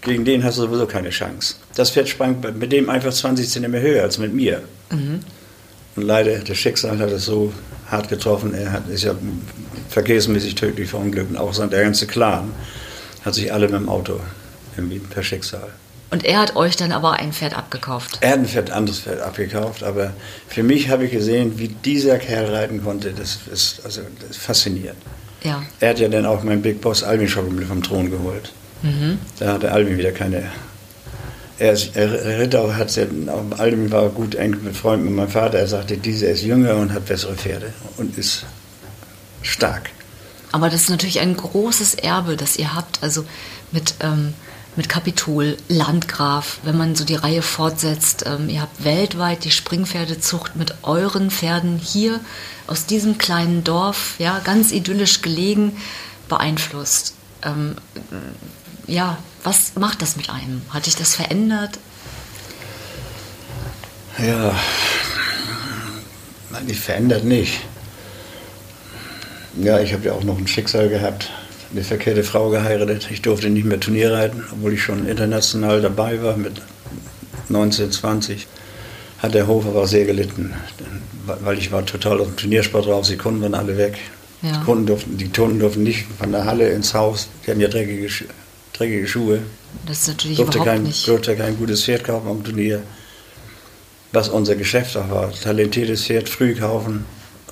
Gegen 0.00 0.24
den 0.24 0.44
hast 0.44 0.58
du 0.58 0.62
sowieso 0.62 0.86
keine 0.86 1.10
Chance. 1.10 1.54
Das 1.74 1.90
Pferd 1.90 2.08
sprang 2.08 2.36
mit 2.58 2.72
dem 2.72 2.90
einfach 2.90 3.12
20 3.12 3.48
cm 3.48 3.72
höher 3.76 4.02
als 4.02 4.18
mit 4.18 4.34
mir. 4.34 4.62
Mhm. 4.90 5.20
Und 5.96 6.02
leider, 6.02 6.38
das 6.40 6.58
Schicksal 6.58 6.98
hat 6.98 7.10
es 7.10 7.24
so 7.24 7.52
hart 7.90 8.08
getroffen. 8.08 8.52
Er 8.52 8.72
hat, 8.72 8.88
ist 8.88 9.04
ja 9.04 9.14
verkehrsmäßig 9.88 10.56
tödlich 10.56 10.90
verunglückt. 10.90 11.36
Auch 11.36 11.56
der 11.56 11.82
ganze 11.82 12.06
Clan 12.06 12.52
hat 13.24 13.34
sich 13.34 13.52
alle 13.52 13.66
mit 13.66 13.76
dem 13.76 13.88
Auto 13.88 14.20
irgendwie 14.76 14.98
per 14.98 15.22
Schicksal. 15.22 15.70
Und 16.14 16.24
er 16.24 16.38
hat 16.38 16.54
euch 16.54 16.76
dann 16.76 16.92
aber 16.92 17.14
ein 17.14 17.32
Pferd 17.32 17.58
abgekauft. 17.58 18.18
Er 18.20 18.30
hat 18.30 18.38
ein 18.38 18.46
Pferd, 18.46 18.70
anderes 18.70 19.00
Pferd 19.00 19.20
abgekauft, 19.20 19.82
aber 19.82 20.12
für 20.46 20.62
mich 20.62 20.88
habe 20.88 21.06
ich 21.06 21.10
gesehen, 21.10 21.58
wie 21.58 21.66
dieser 21.66 22.18
Kerl 22.18 22.54
reiten 22.54 22.84
konnte. 22.84 23.12
Das 23.12 23.40
ist, 23.52 23.80
also, 23.84 24.02
das 24.20 24.30
ist 24.30 24.36
faszinierend. 24.36 25.00
Ja. 25.42 25.64
Er 25.80 25.90
hat 25.90 25.98
ja 25.98 26.06
dann 26.06 26.24
auch 26.24 26.44
meinen 26.44 26.62
Big 26.62 26.80
Boss 26.80 27.02
Alvin 27.02 27.26
Schockenmüller 27.26 27.66
vom 27.66 27.82
Thron 27.82 28.12
geholt. 28.12 28.52
Mhm. 28.82 29.18
Da 29.40 29.54
hatte 29.54 29.72
Alvin 29.72 29.98
wieder 29.98 30.12
keine. 30.12 30.44
Er, 31.58 31.72
ist, 31.72 31.96
er 31.96 32.38
Ritter 32.38 32.76
hat 32.76 32.94
ja, 32.94 33.06
auch 33.32 33.58
Alvin 33.58 33.90
war 33.90 34.08
gut 34.10 34.36
eng 34.36 34.56
mit 34.62 34.76
Freunden 34.76 35.06
mit 35.06 35.14
meinem 35.14 35.30
Vater. 35.30 35.58
Er 35.58 35.66
sagte, 35.66 35.96
dieser 35.96 36.28
ist 36.28 36.44
jünger 36.44 36.76
und 36.76 36.92
hat 36.92 37.06
bessere 37.06 37.34
Pferde 37.34 37.72
und 37.96 38.16
ist 38.16 38.46
stark. 39.42 39.90
Aber 40.52 40.70
das 40.70 40.82
ist 40.82 40.90
natürlich 40.90 41.18
ein 41.18 41.36
großes 41.36 41.96
Erbe, 41.96 42.36
das 42.36 42.54
ihr 42.54 42.72
habt. 42.72 43.02
Also 43.02 43.24
mit, 43.72 43.96
ähm, 43.98 44.34
mit 44.76 44.88
Kapitol, 44.88 45.56
Landgraf, 45.68 46.58
wenn 46.64 46.76
man 46.76 46.96
so 46.96 47.04
die 47.04 47.14
Reihe 47.14 47.42
fortsetzt. 47.42 48.24
Ähm, 48.26 48.48
ihr 48.48 48.62
habt 48.62 48.84
weltweit 48.84 49.44
die 49.44 49.50
Springpferdezucht 49.50 50.56
mit 50.56 50.74
euren 50.82 51.30
Pferden 51.30 51.78
hier 51.78 52.20
aus 52.66 52.86
diesem 52.86 53.18
kleinen 53.18 53.64
Dorf, 53.64 54.14
ja, 54.18 54.40
ganz 54.40 54.72
idyllisch 54.72 55.22
gelegen, 55.22 55.76
beeinflusst. 56.28 57.14
Ähm, 57.42 57.76
ja, 58.86 59.18
was 59.42 59.74
macht 59.76 60.02
das 60.02 60.16
mit 60.16 60.30
einem? 60.30 60.62
Hat 60.70 60.86
dich 60.86 60.96
das 60.96 61.14
verändert? 61.14 61.78
Ja, 64.18 64.54
eigentlich 66.52 66.80
verändert 66.80 67.24
nicht. 67.24 67.60
Ja, 69.56 69.80
ich 69.80 69.92
habe 69.92 70.06
ja 70.06 70.12
auch 70.12 70.24
noch 70.24 70.38
ein 70.38 70.46
Schicksal 70.46 70.88
gehabt. 70.88 71.30
Eine 71.74 71.82
verkehrte 71.82 72.22
Frau 72.22 72.50
geheiratet. 72.50 73.08
Ich 73.10 73.20
durfte 73.20 73.50
nicht 73.50 73.64
mehr 73.64 73.80
Turnier 73.80 74.12
reiten, 74.12 74.44
obwohl 74.52 74.74
ich 74.74 74.82
schon 74.84 75.08
international 75.08 75.82
dabei 75.82 76.22
war 76.22 76.36
mit 76.36 76.62
19, 77.48 77.90
20. 77.90 78.46
Hat 79.18 79.34
der 79.34 79.48
Hof 79.48 79.66
aber 79.66 79.88
sehr 79.88 80.04
gelitten, 80.04 80.54
weil 81.26 81.58
ich 81.58 81.72
war 81.72 81.84
total 81.84 82.20
aus 82.20 82.28
dem 82.28 82.36
Turniersport 82.36 82.86
raus. 82.86 83.08
Die 83.08 83.16
Kunden 83.16 83.42
waren 83.42 83.54
alle 83.54 83.76
weg. 83.76 83.98
Ja. 84.42 84.52
Die, 84.52 84.64
Kunden 84.64 84.86
durften, 84.86 85.18
die 85.18 85.28
Kunden 85.28 85.58
durften 85.58 85.82
nicht 85.82 86.06
von 86.16 86.30
der 86.30 86.44
Halle 86.44 86.68
ins 86.70 86.94
Haus. 86.94 87.28
Die 87.44 87.50
hatten 87.50 87.60
ja 87.60 87.66
dreckige, 87.66 88.08
dreckige 88.72 89.08
Schuhe. 89.08 89.40
Das 89.84 90.02
ist 90.02 90.08
natürlich 90.08 90.36
durfte 90.36 90.58
überhaupt 90.58 90.76
kein, 90.76 90.82
nicht. 90.84 91.08
Durfte 91.08 91.34
kein 91.34 91.58
gutes 91.58 91.82
Pferd 91.82 92.04
kaufen 92.04 92.28
am 92.28 92.44
Turnier. 92.44 92.84
Was 94.12 94.28
unser 94.28 94.54
Geschäft 94.54 94.96
auch 94.96 95.10
war. 95.10 95.32
Talentiertes 95.32 96.04
Pferd 96.04 96.28
früh 96.28 96.54
kaufen. 96.54 97.04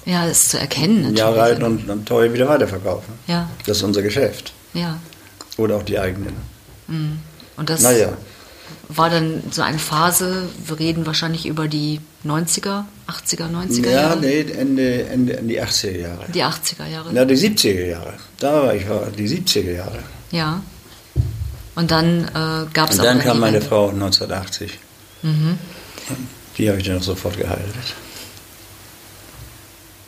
Ja, 0.05 0.27
ist 0.27 0.51
zu 0.51 0.59
erkennen. 0.59 1.05
Ein 1.07 1.17
Jahr 1.17 1.37
reiten 1.37 1.63
und 1.63 1.87
dann 1.89 2.05
teuer 2.05 2.33
wieder 2.33 2.49
weiterverkaufen. 2.49 3.15
Ja. 3.29 3.49
Das 3.67 3.77
ist 3.79 3.83
unser 3.85 4.03
Geschäft. 4.03 4.53
Ja. 4.75 4.99
Oder 5.59 5.77
auch 5.77 5.83
die 5.85 5.99
eigenen. 5.99 6.35
Mhm. 6.89 7.19
Und 7.57 7.71
das 7.71 7.83
Naja. 7.83 8.13
war 8.89 9.11
dann 9.11 9.43
so 9.51 9.63
eine 9.63 9.79
Phase, 9.79 10.49
wir 10.67 10.79
reden 10.79 11.07
wahrscheinlich 11.07 11.47
über 11.47 11.69
die 11.69 12.01
90er, 12.25 12.85
80er, 13.07 13.49
90er 13.51 13.85
Ja, 13.91 13.91
Jahre. 14.03 14.21
nee, 14.21 14.41
Ende, 14.41 15.05
Ende, 15.05 15.35
die 15.43 15.61
80er 15.63 15.99
Jahre. 15.99 16.25
Die 16.35 16.43
80er 16.43 16.87
Jahre. 16.87 17.11
Na, 17.13 17.25
die 17.25 17.37
70er 17.37 17.87
Jahre. 17.87 18.15
Da 18.41 18.63
war 18.65 18.75
ich, 18.75 18.89
war 18.89 19.07
die 19.17 19.29
70er 19.29 19.73
Jahre. 19.73 19.99
Ja. 20.33 20.63
Und 21.75 21.91
dann 21.91 22.25
äh, 22.25 22.67
gab 22.73 22.91
es 22.91 22.99
Und 22.99 23.05
dann 23.05 23.21
kam 23.21 23.39
meine 23.41 23.55
Wende. 23.57 23.67
Frau 23.69 23.89
1980. 23.91 24.79
Die 26.59 26.69
habe 26.69 26.81
ich 26.81 26.87
dann 26.87 26.99
auch 26.99 27.03
sofort 27.03 27.37
geheiratet. 27.37 27.95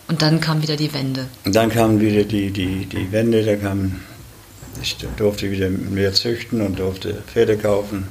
Und 0.08 0.20
dann 0.22 0.40
kam 0.40 0.62
wieder 0.62 0.76
die 0.76 0.92
Wende. 0.92 1.26
Und 1.44 1.56
dann 1.56 1.70
kam 1.70 2.00
wieder 2.00 2.24
die, 2.24 2.50
die, 2.50 2.86
die 2.86 3.10
Wende, 3.10 3.42
da 3.44 3.56
kam, 3.56 4.00
ich 4.82 4.96
durfte 5.16 5.50
wieder 5.50 5.70
mehr 5.70 6.12
züchten 6.12 6.60
und 6.60 6.78
durfte 6.78 7.14
Pferde 7.26 7.56
kaufen, 7.56 8.08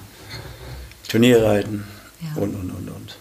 Turnier 1.08 1.44
reiten 1.44 1.86
Ja. 2.22 2.42
und, 2.42 2.56
und, 2.56 2.72
und, 2.72 2.90
und. 2.90 3.18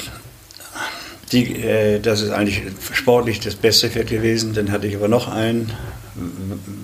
die, 1.32 1.56
äh, 1.62 2.00
das 2.00 2.22
ist 2.22 2.32
eigentlich 2.32 2.64
sportlich 2.94 3.40
das 3.40 3.56
beste 3.56 3.90
Pferd 3.90 4.08
gewesen. 4.10 4.54
Dann 4.54 4.72
hatte 4.72 4.88
ich 4.88 4.96
aber 4.96 5.08
noch 5.08 5.28
einen, 5.28 5.72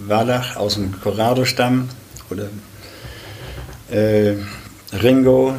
Wallach 0.07 0.55
aus 0.57 0.75
dem 0.75 0.99
Corrado-Stamm 1.01 1.89
oder 2.29 2.49
äh, 3.91 4.35
Ringo, 4.93 5.55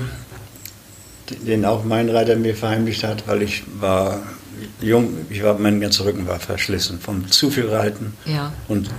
den 1.46 1.64
auch 1.64 1.84
mein 1.84 2.08
Reiter 2.08 2.36
mir 2.36 2.54
verheimlicht 2.54 3.04
hat, 3.04 3.26
weil 3.26 3.42
ich 3.42 3.62
war 3.80 4.20
jung, 4.80 5.14
ich 5.30 5.42
war, 5.42 5.58
mein 5.58 5.80
ganzer 5.80 6.04
Rücken 6.04 6.26
war 6.26 6.38
verschlissen 6.38 7.00
vom 7.00 7.30
zu 7.30 7.50
viel 7.50 7.68
Reiten 7.68 8.14
Ja. 8.26 8.52
und 8.68 8.90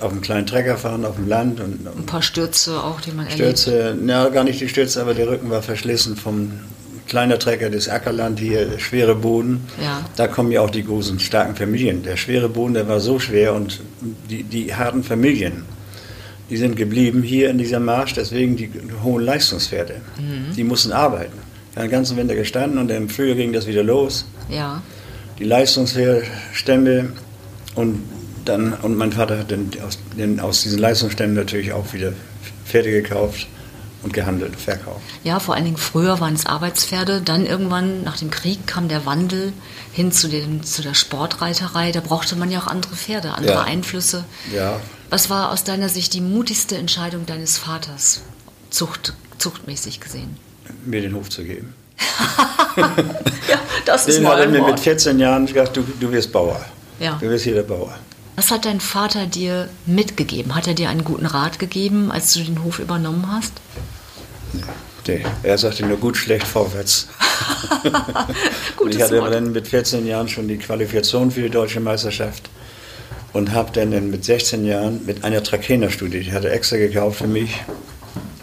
auf 0.00 0.10
einem 0.10 0.22
kleinen 0.22 0.46
Trecker 0.46 0.76
fahren 0.76 1.04
auf 1.04 1.16
dem 1.16 1.28
Land 1.28 1.60
und 1.60 1.86
Ein 1.86 2.06
paar 2.06 2.22
Stürze 2.22 2.82
auch, 2.82 3.00
die 3.00 3.10
man 3.12 3.26
erlebt. 3.26 3.58
Stürze, 3.60 3.96
ja 4.06 4.28
gar 4.30 4.44
nicht 4.44 4.60
die 4.60 4.68
Stürze, 4.68 5.00
aber 5.00 5.14
der 5.14 5.28
Rücken 5.28 5.50
war 5.50 5.62
verschlissen 5.62 6.16
vom 6.16 6.52
kleiner 7.06 7.38
Trecker, 7.38 7.70
das 7.70 7.88
Ackerland 7.88 8.38
hier, 8.38 8.78
schwere 8.78 9.14
Boden. 9.14 9.66
Ja. 9.82 10.04
Da 10.16 10.26
kommen 10.26 10.50
ja 10.52 10.60
auch 10.60 10.70
die 10.70 10.84
großen, 10.84 11.20
starken 11.20 11.54
Familien. 11.56 12.02
Der 12.02 12.16
schwere 12.16 12.48
Boden, 12.48 12.74
der 12.74 12.88
war 12.88 13.00
so 13.00 13.18
schwer 13.18 13.54
und 13.54 13.80
die, 14.30 14.42
die 14.42 14.74
harten 14.74 15.02
Familien, 15.02 15.64
die 16.50 16.56
sind 16.56 16.76
geblieben 16.76 17.22
hier 17.22 17.50
in 17.50 17.58
dieser 17.58 17.80
Marsch, 17.80 18.14
deswegen 18.14 18.56
die 18.56 18.70
hohen 19.02 19.24
Leistungspferde. 19.24 20.00
Mhm. 20.18 20.54
Die 20.54 20.64
mussten 20.64 20.92
arbeiten. 20.92 21.38
Die 21.72 21.76
haben 21.78 21.86
den 21.86 21.90
ganzen 21.90 22.16
Winter 22.16 22.34
gestanden 22.34 22.78
und 22.78 22.90
im 22.90 23.08
Frühjahr 23.08 23.36
ging 23.36 23.52
das 23.52 23.66
wieder 23.66 23.82
los. 23.82 24.26
Ja. 24.48 24.82
Die 25.38 25.44
Leistungsstämme 25.44 27.12
und 27.74 28.02
dann, 28.44 28.74
und 28.74 28.96
mein 28.96 29.12
Vater 29.12 29.38
hat 29.38 29.50
dann 29.50 29.70
aus, 29.84 29.98
aus 30.42 30.62
diesen 30.62 30.78
Leistungsstämmen 30.78 31.34
natürlich 31.34 31.72
auch 31.72 31.92
wieder 31.92 32.12
Pferde 32.66 32.90
gekauft 32.90 33.48
und 34.04 34.12
gehandelt, 34.12 34.54
verkauft. 34.60 35.00
Ja, 35.24 35.40
vor 35.40 35.54
allen 35.54 35.64
Dingen 35.64 35.76
früher 35.76 36.20
waren 36.20 36.34
es 36.34 36.46
Arbeitspferde. 36.46 37.20
Dann 37.22 37.46
irgendwann 37.46 38.02
nach 38.04 38.16
dem 38.18 38.30
Krieg 38.30 38.66
kam 38.66 38.88
der 38.88 39.04
Wandel 39.06 39.52
hin 39.92 40.12
zu, 40.12 40.28
den, 40.28 40.62
zu 40.62 40.82
der 40.82 40.94
Sportreiterei. 40.94 41.90
Da 41.90 42.00
brauchte 42.00 42.36
man 42.36 42.50
ja 42.50 42.60
auch 42.60 42.66
andere 42.66 42.94
Pferde, 42.94 43.32
andere 43.32 43.54
Ja. 43.54 43.62
Einflüsse. 43.62 44.24
Ja, 44.54 44.78
Was 45.10 45.30
war 45.30 45.50
aus 45.50 45.64
deiner 45.64 45.88
Sicht 45.88 46.12
die 46.14 46.20
mutigste 46.20 46.76
Entscheidung 46.76 47.26
deines 47.26 47.58
Vaters, 47.58 48.20
Zucht, 48.70 49.14
zuchtmäßig 49.38 50.00
gesehen? 50.00 50.36
mir 50.86 51.00
den 51.02 51.14
Hof 51.14 51.28
zu 51.30 51.42
geben. 51.44 51.74
Ja, 52.76 53.60
das 53.86 54.06
Den 54.06 54.26
hat 54.26 54.38
er 54.40 54.48
mir 54.48 54.62
mit 54.62 54.80
14 54.80 55.18
Jahren 55.20 55.46
gesagt, 55.46 55.76
du, 55.76 55.82
du 56.00 56.10
wirst 56.10 56.32
Bauer. 56.32 56.64
Ja. 56.98 57.16
Du 57.20 57.28
wirst 57.28 57.44
hier 57.44 57.54
der 57.54 57.62
Bauer. 57.62 57.94
Was 58.36 58.50
hat 58.50 58.64
dein 58.64 58.80
Vater 58.80 59.26
dir 59.26 59.68
mitgegeben? 59.86 60.54
Hat 60.56 60.66
er 60.66 60.74
dir 60.74 60.88
einen 60.88 61.04
guten 61.04 61.26
Rat 61.26 61.58
gegeben, 61.60 62.10
als 62.10 62.32
du 62.34 62.40
den 62.42 62.64
Hof 62.64 62.80
übernommen 62.80 63.28
hast? 63.30 63.52
Nee, 65.06 65.22
er 65.42 65.58
sagte 65.58 65.84
nur 65.84 65.98
gut, 65.98 66.16
schlecht, 66.16 66.46
vorwärts. 66.46 67.08
Ich 68.90 69.00
hatte 69.02 69.20
Wort. 69.20 69.32
dann 69.32 69.52
mit 69.52 69.66
14 69.68 70.06
Jahren 70.06 70.28
schon 70.28 70.46
die 70.48 70.56
Qualifikation 70.58 71.30
für 71.30 71.42
die 71.42 71.50
deutsche 71.50 71.80
Meisterschaft 71.80 72.48
und 73.32 73.52
habe 73.52 73.70
dann 73.72 74.10
mit 74.10 74.24
16 74.24 74.64
Jahren 74.64 75.04
mit 75.06 75.24
einer 75.24 75.42
Trakehner-Studie, 75.42 76.20
die 76.20 76.32
hatte 76.32 76.50
extra 76.50 76.76
gekauft 76.76 77.18
für 77.18 77.26
mich. 77.26 77.62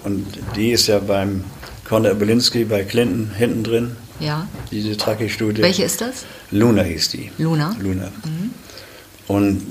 Und 0.03 0.25
die 0.55 0.71
ist 0.71 0.87
ja 0.87 0.99
beim 0.99 1.43
Konrad 1.87 2.13
Obolinski 2.13 2.63
bei 2.65 2.83
Clinton 2.83 3.31
hinten 3.37 3.63
drin, 3.63 3.95
Ja. 4.19 4.47
diese 4.71 4.97
Trachee-Studie. 4.97 5.61
Welche 5.61 5.83
ist 5.83 6.01
das? 6.01 6.25
Luna 6.51 6.81
hieß 6.83 7.09
die. 7.09 7.31
Luna? 7.37 7.75
Luna. 7.79 8.11
Und 9.27 9.61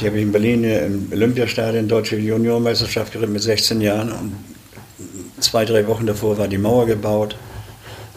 die 0.00 0.06
habe 0.06 0.16
ich 0.16 0.22
in 0.22 0.32
Berlin 0.32 0.64
im 0.64 1.08
Olympiastadion 1.12 1.88
Deutsche 1.88 2.16
Juniormeisterschaft 2.16 3.12
geritten 3.12 3.32
mit 3.32 3.42
16 3.42 3.80
Jahren. 3.80 4.12
Und 4.12 4.32
zwei, 5.40 5.64
drei 5.64 5.86
Wochen 5.86 6.06
davor 6.06 6.38
war 6.38 6.48
die 6.48 6.58
Mauer 6.58 6.86
gebaut. 6.86 7.36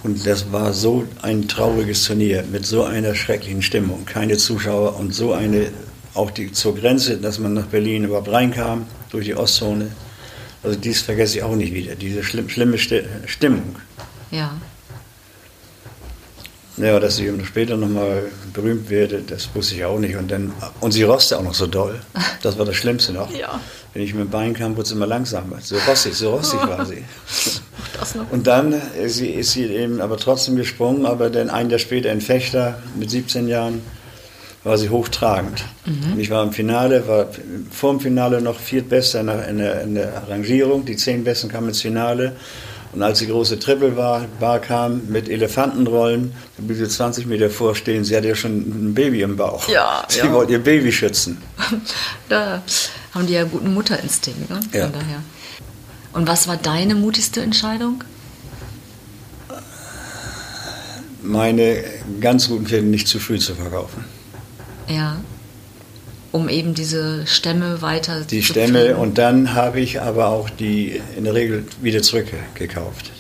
Und 0.04 0.26
das 0.28 0.52
war 0.52 0.74
so 0.74 1.06
ein 1.22 1.48
trauriges 1.48 2.04
Turnier 2.04 2.44
mit 2.52 2.66
so 2.66 2.84
einer 2.84 3.16
schrecklichen 3.16 3.62
Stimmung. 3.62 4.06
Keine 4.06 4.36
Zuschauer 4.38 4.98
und 5.00 5.14
so 5.14 5.32
eine, 5.34 5.68
auch 6.14 6.30
die 6.32 6.52
zur 6.52 6.76
Grenze, 6.76 7.18
dass 7.18 7.40
man 7.40 7.54
nach 7.54 7.68
Berlin 7.68 8.04
überhaupt 8.04 8.30
reinkam, 8.30 8.86
durch 9.12 9.26
die 9.26 9.36
Ostzone. 9.36 9.88
Also 10.62 10.78
dies 10.78 11.02
vergesse 11.02 11.38
ich 11.38 11.44
auch 11.44 11.56
nicht 11.56 11.74
wieder, 11.74 11.96
diese 11.96 12.24
schlimm, 12.24 12.50
schlimme 12.50 12.78
Sti- 12.78 13.04
Stimmung. 13.28 13.76
Ja. 14.32 14.56
Ja, 16.78 17.00
dass 17.00 17.20
ich 17.20 17.30
später 17.46 17.78
nochmal 17.78 18.24
berühmt 18.52 18.90
werde, 18.90 19.22
das 19.22 19.50
wusste 19.54 19.76
ich 19.76 19.86
auch 19.86 20.00
nicht. 20.00 20.16
Und, 20.16 20.32
dann, 20.32 20.54
und 20.80 20.92
sie 20.92 21.04
roste 21.04 21.38
auch 21.38 21.44
noch 21.44 21.54
so 21.54 21.68
doll. 21.68 22.00
Das 22.42 22.58
war 22.58 22.66
das 22.66 22.76
Schlimmste 22.76 23.14
noch. 23.14 23.30
Ja. 23.44 23.60
Wenn 23.94 24.02
ich 24.02 24.14
mit 24.16 24.24
dem 24.24 24.30
Bein 24.32 24.54
kam, 24.54 24.72
wurde 24.72 24.84
es 24.84 24.92
immer 24.92 25.06
langsamer. 25.06 25.60
So 25.62 25.76
rostig, 25.88 26.16
so 26.16 26.32
rostig 26.32 26.60
war 26.62 26.84
sie. 26.86 27.04
Und 28.32 28.48
dann 28.48 28.74
ist 29.00 29.16
sie, 29.18 29.28
ist 29.28 29.52
sie 29.52 29.66
eben 29.66 30.02
aber 30.02 30.18
trotzdem 30.18 30.56
gesprungen, 30.56 31.06
aber 31.06 31.30
dann 31.30 31.50
ein 31.52 31.70
Jahr 31.70 31.78
später 31.78 32.12
in 32.12 32.20
Fechter 32.20 32.82
mit 32.96 33.12
17 33.12 33.48
Jahren 33.48 33.82
war 34.64 34.78
sie 34.78 34.90
hochtragend. 34.90 35.64
Und 35.86 36.20
ich 36.20 36.30
war 36.30 36.42
im 36.44 36.54
Finale, 36.54 37.08
war 37.08 37.28
vor 37.70 37.92
dem 37.92 38.00
Finale 38.00 38.42
noch 38.42 38.60
viertbester 38.60 39.20
in 39.20 39.28
der, 39.28 39.48
in, 39.48 39.58
der, 39.58 39.82
in 39.82 39.96
der 39.96 40.24
Rangierung. 40.28 40.86
Die 40.86 40.96
zehn 40.96 41.24
Besten 41.24 41.50
kamen 41.50 41.68
ins 41.68 41.82
Finale. 41.82 42.36
Und 42.94 43.02
als 43.02 43.20
die 43.20 43.28
große 43.28 43.58
Triple 43.60 43.98
war, 43.98 44.26
Bar 44.40 44.60
kam 44.60 45.08
mit 45.08 45.28
Elefantenrollen, 45.28 46.32
da 46.58 46.64
blieb 46.64 46.78
sie 46.78 46.88
20 46.88 47.26
Meter 47.26 47.50
vorstehen. 47.50 48.04
Sie 48.06 48.16
hatte 48.16 48.28
ja 48.28 48.36
schon 48.36 48.58
ein 48.90 48.94
Baby 48.94 49.22
im 49.24 49.36
Bauch. 49.36 49.68
Ja, 49.68 50.04
Sie 50.08 50.20
ja. 50.20 50.32
wollte 50.32 50.52
ihr 50.54 50.64
Baby 50.64 50.92
schützen. 50.92 51.42
Da 52.30 52.62
haben 53.14 53.28
die 53.28 53.34
ja 53.34 53.44
guten 53.46 53.74
Mutterinstinkt, 53.74 54.50
ne? 54.50 54.60
Von 54.72 54.80
Ja. 54.80 54.88
daher. 54.88 55.22
Und 56.14 56.28
was 56.28 56.48
war 56.48 56.58
deine 56.58 56.94
mutigste 56.96 57.42
Entscheidung? 57.42 58.04
Meine 61.22 61.84
ganz 62.20 62.48
guten 62.50 62.66
Pferde 62.66 62.86
nicht 62.88 63.08
zu 63.08 63.20
früh 63.20 63.40
zu 63.40 63.56
verkaufen. 63.56 64.04
Ja. 64.88 65.18
Um 66.34 66.50
eben 66.50 66.74
diese 66.74 67.26
Stämme 67.26 67.82
weiter 67.82 68.26
die 68.30 68.42
zu 68.42 68.48
Stämme 68.48 68.80
pflegen. 68.80 68.96
und 68.96 69.18
dann 69.18 69.54
habe 69.54 69.80
ich 69.80 70.02
aber 70.02 70.28
auch 70.28 70.50
die 70.50 71.00
in 71.16 71.24
der 71.24 71.34
Regel 71.34 71.64
wieder 71.82 72.02
zurückgekauft. 72.02 73.14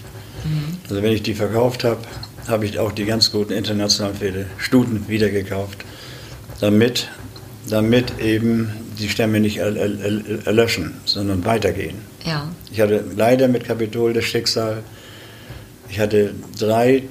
Also 0.89 1.01
wenn 1.01 1.11
ich 1.11 1.23
die 1.23 1.33
verkauft 1.33 1.83
habe, 1.83 2.01
habe 2.47 2.65
ich 2.65 2.79
auch 2.79 2.91
die 2.91 3.05
ganz 3.05 3.31
guten 3.31 3.53
internationalen 3.53 4.15
Pferde, 4.17 4.45
Stuten, 4.57 5.07
wieder 5.07 5.29
gekauft, 5.29 5.85
damit, 6.59 7.09
damit 7.69 8.19
eben 8.19 8.69
die 8.99 9.09
Stämme 9.09 9.39
nicht 9.39 9.57
er, 9.57 9.75
er, 9.75 9.89
er, 9.99 10.45
erlöschen, 10.47 10.93
sondern 11.05 11.45
weitergehen. 11.45 11.95
Ja. 12.25 12.49
Ich 12.71 12.81
hatte 12.81 13.03
leider 13.15 13.47
mit 13.47 13.63
Kapitol 13.65 14.13
das 14.13 14.25
Schicksal, 14.25 14.83
ich 15.89 15.99
hatte 15.99 16.33
drei, 16.59 17.03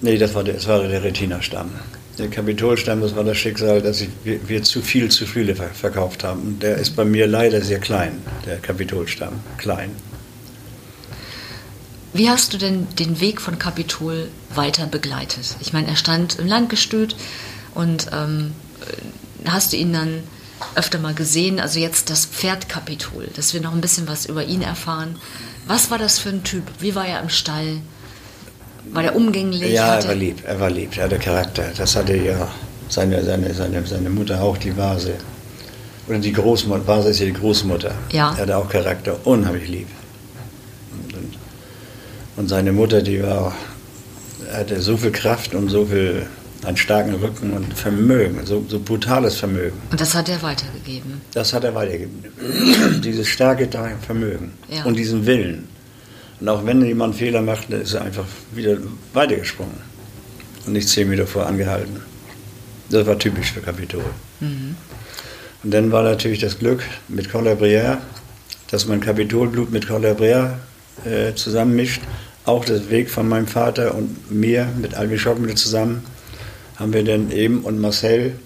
nee, 0.00 0.18
das 0.18 0.34
war 0.34 0.44
der, 0.44 0.54
das 0.54 0.66
war 0.66 0.82
der 0.82 1.02
Retina-Stamm. 1.02 1.70
Der 2.18 2.28
Kapitolstamm, 2.28 3.02
das 3.02 3.14
war 3.14 3.24
das 3.24 3.36
Schicksal, 3.36 3.82
dass 3.82 4.00
ich, 4.00 4.08
wir, 4.24 4.48
wir 4.48 4.62
zu 4.62 4.80
viel 4.80 5.10
zu 5.10 5.26
viele 5.26 5.54
ver- 5.54 5.68
verkauft 5.68 6.24
haben. 6.24 6.58
Der 6.60 6.76
ist 6.76 6.96
bei 6.96 7.04
mir 7.04 7.26
leider 7.26 7.60
sehr 7.60 7.78
klein, 7.78 8.22
der 8.46 8.56
Kapitolstamm, 8.56 9.34
klein. 9.58 9.90
Wie 12.14 12.30
hast 12.30 12.54
du 12.54 12.56
denn 12.58 12.86
den 12.98 13.20
Weg 13.20 13.42
von 13.42 13.58
Kapitol 13.58 14.28
weiter 14.54 14.86
begleitet? 14.86 15.56
Ich 15.60 15.74
meine, 15.74 15.88
er 15.88 15.96
stand 15.96 16.38
im 16.38 16.46
Landgestüt 16.46 17.14
und 17.74 18.06
ähm, 18.14 18.52
hast 19.44 19.74
du 19.74 19.76
ihn 19.76 19.92
dann 19.92 20.22
öfter 20.74 20.98
mal 20.98 21.12
gesehen? 21.12 21.60
Also 21.60 21.78
jetzt 21.78 22.08
das 22.08 22.24
Pferd 22.24 22.70
Kapitol, 22.70 23.28
dass 23.36 23.52
wir 23.52 23.60
noch 23.60 23.74
ein 23.74 23.82
bisschen 23.82 24.08
was 24.08 24.24
über 24.24 24.44
ihn 24.44 24.62
erfahren. 24.62 25.16
Was 25.66 25.90
war 25.90 25.98
das 25.98 26.18
für 26.18 26.30
ein 26.30 26.42
Typ? 26.44 26.62
Wie 26.78 26.94
war 26.94 27.06
er 27.06 27.20
im 27.20 27.28
Stall? 27.28 27.82
War 28.92 29.02
der 29.02 29.16
umgänglich? 29.16 29.72
Ja, 29.72 29.96
er 29.96 30.08
war 30.08 30.14
lieb, 30.14 30.42
er 30.46 30.60
war 30.60 30.70
lieb, 30.70 30.96
er 30.96 31.04
hatte 31.04 31.18
Charakter. 31.18 31.64
Das 31.76 31.96
hatte 31.96 32.16
ja 32.16 32.48
seine, 32.88 33.22
seine, 33.24 33.52
seine, 33.52 33.84
seine 33.86 34.10
Mutter 34.10 34.40
auch, 34.42 34.56
die 34.56 34.76
Vase. 34.76 35.14
Oder 36.08 36.18
die 36.18 36.32
Großmutter, 36.32 36.86
Vase 36.86 37.08
ist 37.10 37.20
ja 37.20 37.26
die 37.26 37.32
Großmutter. 37.32 37.92
Ja. 38.12 38.30
Er 38.36 38.42
hatte 38.42 38.56
auch 38.56 38.68
Charakter, 38.68 39.16
unheimlich 39.24 39.68
lieb. 39.68 39.88
Und, 40.92 41.14
und, 41.14 41.38
und 42.36 42.48
seine 42.48 42.72
Mutter, 42.72 43.02
die 43.02 43.22
war, 43.22 43.54
hatte 44.52 44.80
so 44.80 44.96
viel 44.96 45.10
Kraft 45.10 45.54
und 45.54 45.68
so 45.68 45.84
viel, 45.86 46.26
einen 46.64 46.76
starken 46.76 47.14
Rücken 47.14 47.52
und 47.52 47.74
Vermögen, 47.74 48.40
so, 48.46 48.64
so 48.68 48.78
brutales 48.78 49.36
Vermögen. 49.36 49.76
Und 49.90 50.00
das 50.00 50.14
hat 50.14 50.28
er 50.28 50.40
weitergegeben. 50.42 51.20
Das 51.34 51.52
hat 51.52 51.64
er 51.64 51.74
weitergegeben. 51.74 52.24
Dieses 53.02 53.26
starke 53.28 53.68
Vermögen 54.04 54.52
Ja. 54.68 54.84
und 54.84 54.96
diesen 54.96 55.26
Willen. 55.26 55.68
Und 56.40 56.48
auch 56.48 56.64
wenn 56.66 56.84
jemand 56.84 57.14
einen 57.14 57.18
Fehler 57.18 57.42
macht, 57.42 57.72
dann 57.72 57.80
ist 57.80 57.94
er 57.94 58.02
einfach 58.02 58.26
wieder 58.52 58.76
weitergesprungen 59.14 59.80
und 60.66 60.72
nicht 60.72 60.88
zehn 60.88 61.08
Meter 61.08 61.26
vor 61.26 61.46
angehalten. 61.46 62.02
Das 62.90 63.06
war 63.06 63.18
typisch 63.18 63.52
für 63.52 63.60
Capitol. 63.60 64.04
Und 65.62 65.70
dann 65.70 65.90
war 65.90 66.02
natürlich 66.02 66.40
das 66.40 66.58
Glück 66.58 66.82
mit 67.08 67.28
Colabrière, 67.30 67.98
dass 68.70 68.86
man 68.86 69.00
Kapitolblut 69.00 69.70
mit 69.70 69.86
Colabrière 69.86 70.58
äh, 71.04 71.34
zusammenmischt. 71.34 72.02
Auch 72.44 72.64
das 72.64 72.90
Weg 72.90 73.10
von 73.10 73.28
meinem 73.28 73.48
Vater 73.48 73.94
und 73.94 74.30
mir 74.30 74.68
mit 74.80 74.94
Albi 74.94 75.18
Schockmittel 75.18 75.56
zusammen 75.56 76.04
haben 76.76 76.92
wir 76.92 77.02
dann 77.04 77.32
eben 77.32 77.62
und 77.62 77.80
Marcel, 77.80 78.38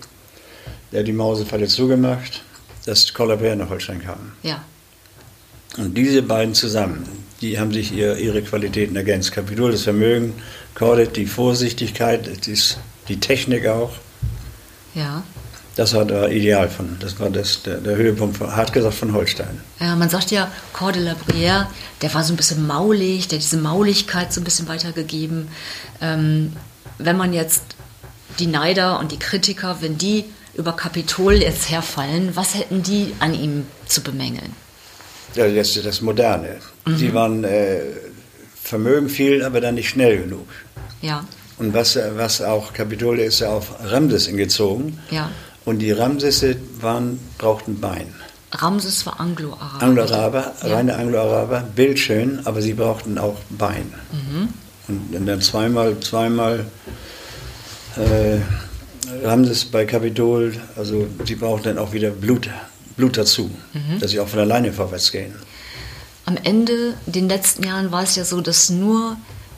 der 0.92 1.02
die 1.02 1.12
Mausefalle 1.12 1.66
zugemacht, 1.66 2.42
dass 2.86 3.12
Colabrière 3.12 3.56
nach 3.56 3.68
Holstein 3.68 4.02
kam. 4.02 4.32
Ja. 4.42 4.64
Und 5.76 5.96
diese 5.96 6.22
beiden 6.22 6.54
zusammen, 6.54 7.06
die 7.40 7.58
haben 7.58 7.72
sich 7.72 7.92
ihr, 7.92 8.16
ihre 8.16 8.42
Qualitäten 8.42 8.96
ergänzt. 8.96 9.32
Kapitol, 9.32 9.72
das 9.72 9.82
Vermögen, 9.82 10.34
Cordet, 10.74 11.16
die 11.16 11.26
Vorsichtigkeit, 11.26 12.46
dies, 12.46 12.78
die 13.08 13.18
Technik 13.18 13.66
auch. 13.66 13.92
Ja. 14.94 15.22
Das 15.76 15.94
war 15.94 16.04
der 16.04 16.30
Ideal 16.30 16.68
von, 16.68 16.96
das 17.00 17.18
war 17.20 17.30
das, 17.30 17.62
der, 17.62 17.78
der 17.78 17.96
Höhepunkt, 17.96 18.36
von, 18.36 18.54
hart 18.54 18.72
gesagt, 18.72 18.94
von 18.94 19.14
Holstein. 19.14 19.60
Ja, 19.78 19.96
man 19.96 20.10
sagt 20.10 20.30
ja, 20.30 20.50
Cor 20.72 20.92
de 20.92 21.02
la 21.02 21.14
Brière, 21.14 21.68
der 22.02 22.12
war 22.12 22.24
so 22.24 22.32
ein 22.34 22.36
bisschen 22.36 22.66
maulig, 22.66 23.28
der 23.28 23.38
hat 23.38 23.44
diese 23.44 23.56
Mauligkeit 23.56 24.32
so 24.32 24.40
ein 24.40 24.44
bisschen 24.44 24.68
weitergegeben. 24.68 25.48
Ähm, 26.02 26.52
wenn 26.98 27.16
man 27.16 27.32
jetzt 27.32 27.62
die 28.38 28.46
Neider 28.46 28.98
und 28.98 29.12
die 29.12 29.18
Kritiker, 29.18 29.78
wenn 29.80 29.96
die 29.96 30.24
über 30.54 30.72
Kapitol 30.72 31.34
jetzt 31.34 31.70
herfallen, 31.70 32.34
was 32.34 32.54
hätten 32.54 32.82
die 32.82 33.14
an 33.20 33.32
ihm 33.32 33.66
zu 33.86 34.02
bemängeln? 34.02 34.54
Ja, 35.34 35.48
das, 35.48 35.80
das 35.80 36.00
Moderne. 36.00 36.58
Die 36.86 37.12
waren 37.14 37.44
äh, 37.44 37.80
Vermögen 38.62 39.08
viel, 39.08 39.42
aber 39.44 39.60
dann 39.60 39.74
nicht 39.74 39.88
schnell 39.90 40.22
genug. 40.22 40.46
Ja, 41.02 41.24
Und 41.58 41.72
was, 41.74 41.98
was 42.16 42.40
auch, 42.42 42.72
Kapitol 42.72 43.16
der 43.18 43.26
ist 43.26 43.40
ja 43.40 43.48
auf 43.50 43.72
Ramses 43.82 44.26
gezogen. 44.28 44.98
ja. 45.10 45.30
Und 45.66 45.80
die 45.80 45.92
Ramsesse 45.92 46.56
waren, 46.80 47.20
brauchten 47.36 47.80
Bein. 47.80 48.14
Ramses 48.50 49.04
war 49.04 49.20
Anglo-Araber. 49.20 49.82
Anglo-Araber, 49.84 50.52
Ja. 50.64 50.74
reine 50.74 50.96
Anglo-Araber, 50.96 51.60
bildschön, 51.76 52.40
aber 52.44 52.62
sie 52.62 52.72
brauchten 52.72 53.18
auch 53.18 53.36
Bein. 53.50 53.92
Und 54.88 55.26
dann 55.26 55.40
zweimal, 55.42 56.00
zweimal 56.00 56.64
äh, 57.96 58.38
Ramses 59.26 59.66
bei 59.66 59.84
Kapitol, 59.84 60.54
also 60.76 61.06
sie 61.26 61.34
brauchten 61.34 61.64
dann 61.64 61.78
auch 61.78 61.92
wieder 61.92 62.10
Blut, 62.10 62.48
Blut 62.96 63.18
dazu, 63.18 63.50
dass 64.00 64.12
sie 64.12 64.20
auch 64.20 64.28
von 64.28 64.40
alleine 64.40 64.72
vorwärts 64.72 65.12
gehen. 65.12 65.34
Am 66.30 66.36
Ende, 66.44 66.94
den 67.06 67.28
letzten 67.28 67.64
Jahren, 67.64 67.90
war 67.90 68.04
es 68.04 68.14
ja 68.14 68.24
so, 68.24 68.40
dass 68.40 68.70
nur 68.70 69.16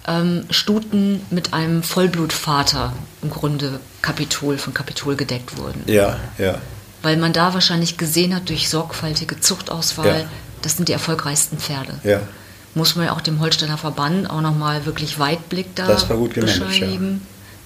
ähm, 0.08 0.44
Stuten 0.48 1.20
mit 1.28 1.52
einem 1.52 1.82
Vollblutvater 1.82 2.94
im 3.20 3.28
Grunde 3.28 3.78
Kapitol 4.00 4.56
von 4.56 4.72
Kapitol 4.72 5.16
gedeckt 5.16 5.58
wurden. 5.58 5.82
Ja, 5.84 6.18
ja. 6.38 6.54
Weil 7.02 7.18
man 7.18 7.34
da 7.34 7.52
wahrscheinlich 7.52 7.98
gesehen 7.98 8.34
hat 8.34 8.48
durch 8.48 8.70
sorgfältige 8.70 9.38
Zuchtauswahl, 9.38 10.20
Ja. 10.20 10.24
das 10.62 10.78
sind 10.78 10.88
die 10.88 10.92
erfolgreichsten 10.94 11.58
Pferde. 11.58 11.92
Ja. 12.04 12.20
Muss 12.74 12.96
man 12.96 13.04
ja 13.04 13.12
auch 13.12 13.20
dem 13.20 13.38
Holsteiner 13.40 13.76
Verband 13.76 14.30
auch 14.30 14.40
nochmal 14.40 14.86
wirklich 14.86 15.18
Weitblick 15.18 15.76
da 15.76 15.86
Das 15.86 16.08
war 16.08 16.16
gut 16.16 16.32
gemanagt, 16.32 16.58
ja. 16.58 16.64
bescheinigen. 16.68 17.20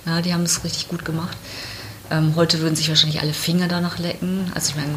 Ja. 0.05 0.21
die 0.21 0.35
haben 0.35 0.42
es 0.42 0.64
richtig 0.64 0.88
gut 0.88 1.05
gemacht. 1.05 1.37
Ähm, 2.11 2.33
heute 2.35 2.59
würden 2.61 2.75
sich 2.75 2.88
wahrscheinlich 2.88 3.21
alle 3.21 3.33
Finger 3.33 3.69
danach 3.69 3.99
lecken. 4.01 4.51
Also 4.53 4.71
ich 4.71 4.77
meine, 4.77 4.97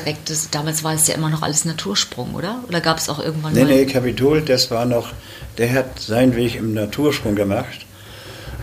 direktes, 0.00 0.50
damals 0.50 0.84
war 0.84 0.94
es 0.94 1.06
ja 1.08 1.14
immer 1.14 1.30
noch 1.30 1.42
alles 1.42 1.64
Natursprung, 1.64 2.34
oder? 2.34 2.60
Oder 2.68 2.80
gab 2.80 2.98
es 2.98 3.08
auch 3.08 3.18
irgendwann 3.18 3.52
Nee, 3.54 3.64
mal? 3.64 3.68
nee, 3.74 3.86
Kapitol, 3.86 4.42
das 4.42 4.70
war 4.70 4.84
noch, 4.84 5.12
der 5.58 5.72
hat 5.72 5.98
seinen 5.98 6.36
Weg 6.36 6.56
im 6.56 6.74
Natursprung 6.74 7.34
gemacht. 7.34 7.86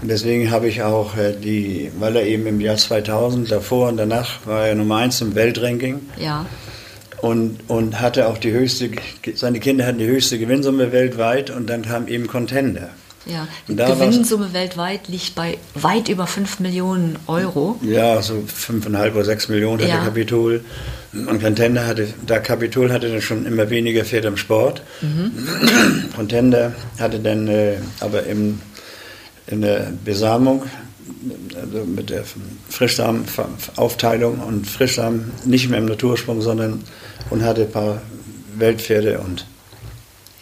Und 0.02 0.10
deswegen 0.10 0.52
habe 0.52 0.67
ich 0.67 0.82
auch 0.84 1.15
äh, 1.17 1.34
die, 1.34 1.91
weil 1.98 2.15
er 2.17 2.26
eben 2.26 2.46
im 2.48 2.60
Jahr 2.62 2.78
2000, 2.78 3.50
davor 3.52 3.88
und 3.89 3.98
danach 3.98 4.46
war 4.46 4.67
er 4.67 4.76
Nummer 4.76 4.98
eins 4.98 5.22
im 5.22 5.34
Weltranking 5.36 6.02
Ja, 6.17 6.46
und, 7.22 7.60
und 7.69 8.02
hatte 8.02 8.28
auch 8.28 8.38
die 8.38 8.52
höchste, 8.52 8.89
seine 9.36 9.62
Kinder 9.62 9.86
hatten 9.86 10.00
die 10.00 10.08
höchste 10.08 10.38
Gewinnsumme 10.38 10.91
weltweit 10.91 11.50
und 11.52 11.67
dann 11.69 11.84
kam 11.84 12.10
eben 12.10 12.28
Contender. 12.28 12.89
Ja. 13.26 13.48
Die 13.68 13.76
Gewinnsumme 13.76 14.54
weltweit 14.54 15.08
liegt 15.08 15.36
bei 15.36 15.58
weit 15.76 16.10
über 16.10 16.28
5 16.28 16.60
Millionen 16.60 17.18
Euro. 17.28 17.80
Ja, 17.82 18.22
so 18.22 18.44
fünfeinhalb 18.46 19.16
oder 19.16 19.26
sechs 19.26 19.48
Millionen 19.50 19.80
hatte 19.82 19.90
Ja. 19.90 20.04
Kapitol. 20.04 20.64
Und 21.14 21.42
Contender 21.42 21.86
hatte, 21.86 22.08
da 22.26 22.40
Kapitol 22.40 22.92
hatte 22.92 23.10
dann 23.10 23.22
schon 23.22 23.46
immer 23.46 23.70
weniger 23.70 24.04
Pferde 24.04 24.30
im 24.30 24.38
Sport. 24.38 24.82
Contender 26.16 26.74
hatte 27.00 27.20
dann 27.20 27.48
äh, 27.48 27.76
aber 28.00 28.24
im, 28.26 28.60
in 29.48 29.62
der 29.62 29.94
Besamung, 30.04 30.64
also 31.56 31.86
mit 31.86 32.10
der 32.10 32.24
Frischsamenaufteilung 32.70 34.40
und 34.40 34.68
Frischsamen 34.68 35.32
nicht 35.46 35.70
mehr 35.70 35.80
im 35.80 35.86
Natursprung, 35.86 36.42
sondern 36.42 36.84
und 37.30 37.44
hatte 37.44 37.62
ein 37.64 37.72
paar 37.72 38.02
Weltpferde 38.58 39.20
und, 39.20 39.46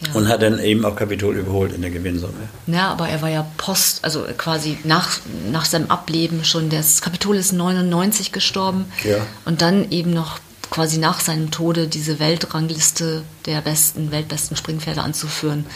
Ja. 0.06 0.14
und 0.14 0.28
hat 0.28 0.42
dann 0.42 0.58
eben 0.58 0.84
auch 0.84 0.96
Kapitol 0.96 1.36
überholt 1.36 1.72
in 1.72 1.82
der 1.82 1.90
Gewinnsumme. 1.90 2.48
Ja, 2.66 2.90
aber 2.90 3.08
er 3.08 3.22
war 3.22 3.28
ja 3.28 3.46
post, 3.56 4.04
also 4.04 4.24
quasi 4.36 4.78
nach, 4.84 5.18
nach 5.50 5.64
seinem 5.64 5.90
Ableben 5.90 6.44
schon. 6.44 6.70
Das 6.70 7.00
Kapitol 7.02 7.36
ist 7.36 7.52
99 7.52 8.32
gestorben. 8.32 8.86
Ja. 9.04 9.18
Und 9.44 9.62
dann 9.62 9.90
eben 9.90 10.12
noch 10.12 10.38
quasi 10.70 10.98
nach 10.98 11.20
seinem 11.20 11.50
Tode 11.50 11.86
diese 11.86 12.18
Weltrangliste 12.18 13.22
der 13.46 13.60
besten, 13.60 14.10
weltbesten 14.10 14.56
Springpferde 14.56 15.02
anzuführen, 15.02 15.66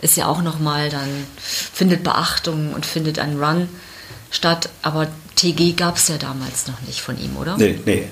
ist 0.00 0.16
ja 0.16 0.26
auch 0.28 0.42
nochmal 0.42 0.90
dann, 0.90 1.08
findet 1.36 2.04
Beachtung 2.04 2.72
und 2.72 2.86
findet 2.86 3.18
einen 3.18 3.42
Run 3.42 3.68
statt. 4.30 4.68
Aber 4.82 5.08
TG 5.34 5.72
gab 5.76 5.96
es 5.96 6.06
ja 6.08 6.18
damals 6.18 6.68
noch 6.68 6.80
nicht 6.82 7.00
von 7.00 7.18
ihm, 7.20 7.36
oder? 7.36 7.56
Nee, 7.58 7.80
nee. 7.84 8.04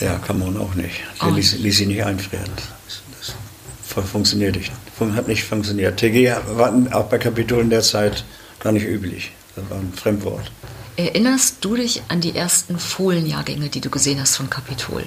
Ja, 0.00 0.16
kann 0.18 0.38
man 0.38 0.56
auch 0.56 0.74
nicht. 0.74 0.96
Der 1.22 1.28
Oh. 1.28 1.30
ließ, 1.32 1.58
ließ 1.58 1.76
sie 1.78 1.86
nicht 1.86 2.04
einfrieren. 2.04 2.50
Funktioniert 3.88 4.56
nicht. 4.56 4.72
Hat 5.00 5.28
nicht 5.28 5.44
funktioniert. 5.44 5.98
TG 5.98 6.32
war 6.56 6.72
auch 6.92 7.06
bei 7.06 7.18
Kapitol 7.18 7.62
in 7.62 7.70
der 7.70 7.82
Zeit 7.82 8.24
gar 8.60 8.72
nicht 8.72 8.86
üblich. 8.86 9.32
Das 9.56 9.68
war 9.70 9.78
ein 9.78 9.92
Fremdwort. 9.94 10.50
Erinnerst 10.96 11.58
du 11.60 11.76
dich 11.76 12.02
an 12.08 12.20
die 12.20 12.34
ersten 12.34 12.78
Fohlenjahrgänge, 12.78 13.68
die 13.68 13.80
du 13.80 13.88
gesehen 13.88 14.20
hast 14.20 14.36
von 14.36 14.50
Kapitol? 14.50 15.04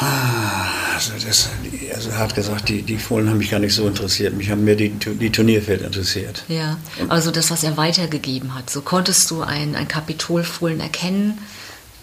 Also, 0.00 1.12
das, 1.26 1.48
also 1.94 2.12
hart 2.14 2.34
gesagt, 2.34 2.68
die, 2.68 2.82
die 2.82 2.98
Fohlen 2.98 3.28
haben 3.28 3.38
mich 3.38 3.50
gar 3.50 3.58
nicht 3.58 3.74
so 3.74 3.86
interessiert. 3.86 4.34
Mich 4.34 4.50
haben 4.50 4.64
mehr 4.64 4.76
die, 4.76 4.90
die 4.90 5.30
Turnierpferde 5.30 5.84
interessiert. 5.84 6.44
Ja, 6.48 6.78
also 7.08 7.30
das, 7.30 7.50
was 7.50 7.64
er 7.64 7.76
weitergegeben 7.76 8.54
hat. 8.54 8.70
So 8.70 8.80
konntest 8.80 9.30
du 9.30 9.42
ein, 9.42 9.74
ein 9.74 9.88
Kapitolfohlen 9.88 10.80
erkennen 10.80 11.38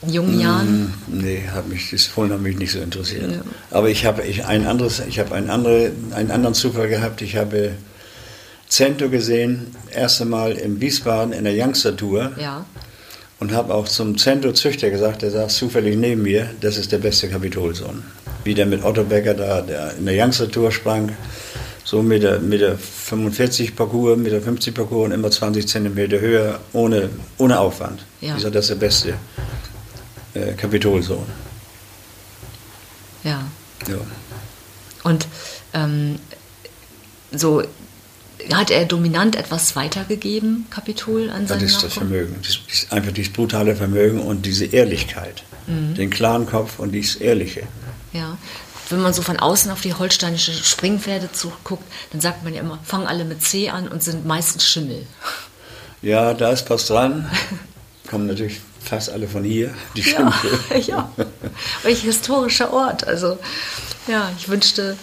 jungen 0.08 0.40
Jahren? 0.40 0.94
Hm, 1.08 1.22
Nee, 1.22 1.44
hat 1.54 1.68
mich, 1.68 1.90
das 1.92 2.06
Fohlen 2.06 2.32
haben 2.32 2.44
mich 2.44 2.58
nicht 2.58 2.72
so 2.72 2.80
interessiert. 2.80 3.32
Ja. 3.32 3.42
Aber 3.72 3.90
ich 3.90 4.06
habe 4.06 4.24
ich 4.24 4.46
ein 4.46 4.66
anderes, 4.68 5.02
ich 5.08 5.20
habe 5.20 5.34
einen, 5.36 5.50
andere, 5.50 5.92
einen 6.12 6.32
anderen 6.32 6.54
Zufall 6.56 6.88
gehabt. 6.88 7.22
Ich 7.22 7.36
habe 7.38 7.72
Cento 8.70 9.10
gesehen, 9.10 9.68
erste 9.94 10.26
Mal 10.26 10.54
in 10.54 10.82
Wiesbaden 10.82 11.34
in 11.34 11.44
der 11.44 11.54
Youngster 11.56 11.96
Tour 11.96 12.32
Ja. 12.38 12.66
und 13.40 13.52
habe 13.54 13.74
auch 13.74 13.88
zum 13.88 14.18
Cento-Züchter 14.18 14.90
gesagt, 14.90 15.22
der 15.22 15.32
saß 15.32 15.56
zufällig 15.56 15.96
neben 15.98 16.24
mir, 16.24 16.50
das 16.62 16.78
ist 16.78 16.92
der 16.92 16.98
beste 16.98 17.30
Kapitolsohn. 17.30 18.04
Wie 18.44 18.54
der 18.54 18.66
mit 18.66 18.84
Otto 18.84 19.04
Becker 19.04 19.34
da 19.34 19.62
der 19.62 19.96
in 19.98 20.06
der 20.06 20.16
Youngster 20.24 20.50
Tour 20.50 20.72
sprang, 20.72 21.12
so 21.84 22.02
mit 22.02 22.24
der, 22.24 22.40
mit 22.40 22.62
der 22.62 22.78
45 22.78 23.76
Parcours, 23.76 24.18
mit 24.18 24.32
der 24.32 24.42
50 24.42 24.74
Parcours 24.74 25.06
und 25.06 25.12
immer 25.12 25.30
20 25.30 25.68
Zentimeter 25.68 26.20
höher, 26.20 26.60
ohne, 26.74 27.10
ohne 27.38 27.60
Aufwand. 27.60 28.04
Ja. 28.22 28.36
Ich 28.36 28.42
sage, 28.42 28.54
das 28.56 28.66
ist 28.66 28.70
der 28.70 28.76
beste 28.76 29.14
äh, 30.36 30.54
Kapitolsohn. 30.54 31.26
Ja. 33.24 33.44
Ja. 33.88 33.98
Und 35.04 35.28
ähm, 35.74 36.20
so 37.32 37.64
hat 38.54 38.70
er 38.70 38.86
dominant 38.86 39.36
etwas 39.36 39.76
weitergegeben, 39.76 40.68
Kapitol, 40.70 41.30
an 41.30 41.42
Das 41.42 41.50
seine 41.50 41.64
ist 41.64 41.84
das? 41.84 41.94
Vermögen. 41.94 42.36
Das 42.42 42.92
einfach 42.92 43.12
dieses 43.12 43.34
brutale 43.34 43.76
Vermögen 43.76 44.20
und 44.20 44.46
diese 44.46 44.66
Ehrlichkeit. 44.66 45.44
Mhm. 45.68 45.96
Den 45.96 46.10
klaren 46.10 46.46
Kopf 46.46 46.80
und 46.80 46.92
dieses 46.92 47.16
Ehrliche. 47.16 47.64
Ja. 48.14 48.38
Wenn 48.90 49.02
man 49.02 49.14
so 49.14 49.24
von 49.24 49.38
außen 49.38 49.72
auf 49.72 49.82
die 49.82 49.96
holsteinische 49.96 50.54
Springpferde 50.54 51.32
zuguckt, 51.32 51.84
dann 52.12 52.22
sagt 52.22 52.44
man 52.44 52.54
ja 52.54 52.62
immer, 52.62 52.78
fangen 52.84 53.08
alle 53.08 53.26
mit 53.26 53.42
C 53.42 53.70
an 53.70 53.88
und 53.88 54.04
sind 54.04 54.28
meistens 54.28 54.68
Schimmel. 54.68 55.08
Ja, 56.04 56.36
da 56.36 56.52
ist 56.52 56.70
was 56.70 56.86
dran. 56.86 57.30
Kommen 58.10 58.28
natürlich 58.28 58.60
fast 58.86 59.10
alle 59.10 59.28
von 59.28 59.44
hier, 59.44 59.74
die 59.96 60.02
Ja, 60.02 60.32
Schimpfe. 60.32 60.78
ja. 60.92 61.12
Welch 61.84 62.02
historischer 62.02 62.72
Ort. 62.74 63.08
Also, 63.08 63.38
ja, 64.08 64.32
ich 64.38 64.50
wünschte, 64.50 64.98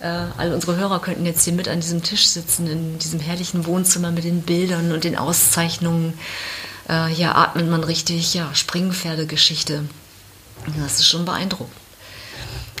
äh, 0.00 0.06
all 0.36 0.52
unsere 0.52 0.76
Hörer 0.76 1.00
könnten 1.00 1.26
jetzt 1.26 1.44
hier 1.44 1.52
mit 1.52 1.68
an 1.68 1.80
diesem 1.80 2.02
Tisch 2.02 2.28
sitzen, 2.28 2.66
in 2.66 2.98
diesem 2.98 3.20
herrlichen 3.20 3.66
Wohnzimmer 3.66 4.10
mit 4.10 4.24
den 4.24 4.42
Bildern 4.42 4.92
und 4.92 5.04
den 5.04 5.16
Auszeichnungen. 5.16 6.14
Äh, 6.88 7.06
hier 7.06 7.36
atmet 7.36 7.68
man 7.68 7.84
richtig, 7.84 8.34
ja, 8.34 8.54
Springpferdegeschichte. 8.54 9.84
Das 10.80 10.98
ist 10.98 11.06
schon 11.06 11.24
beeindruckend. 11.24 11.74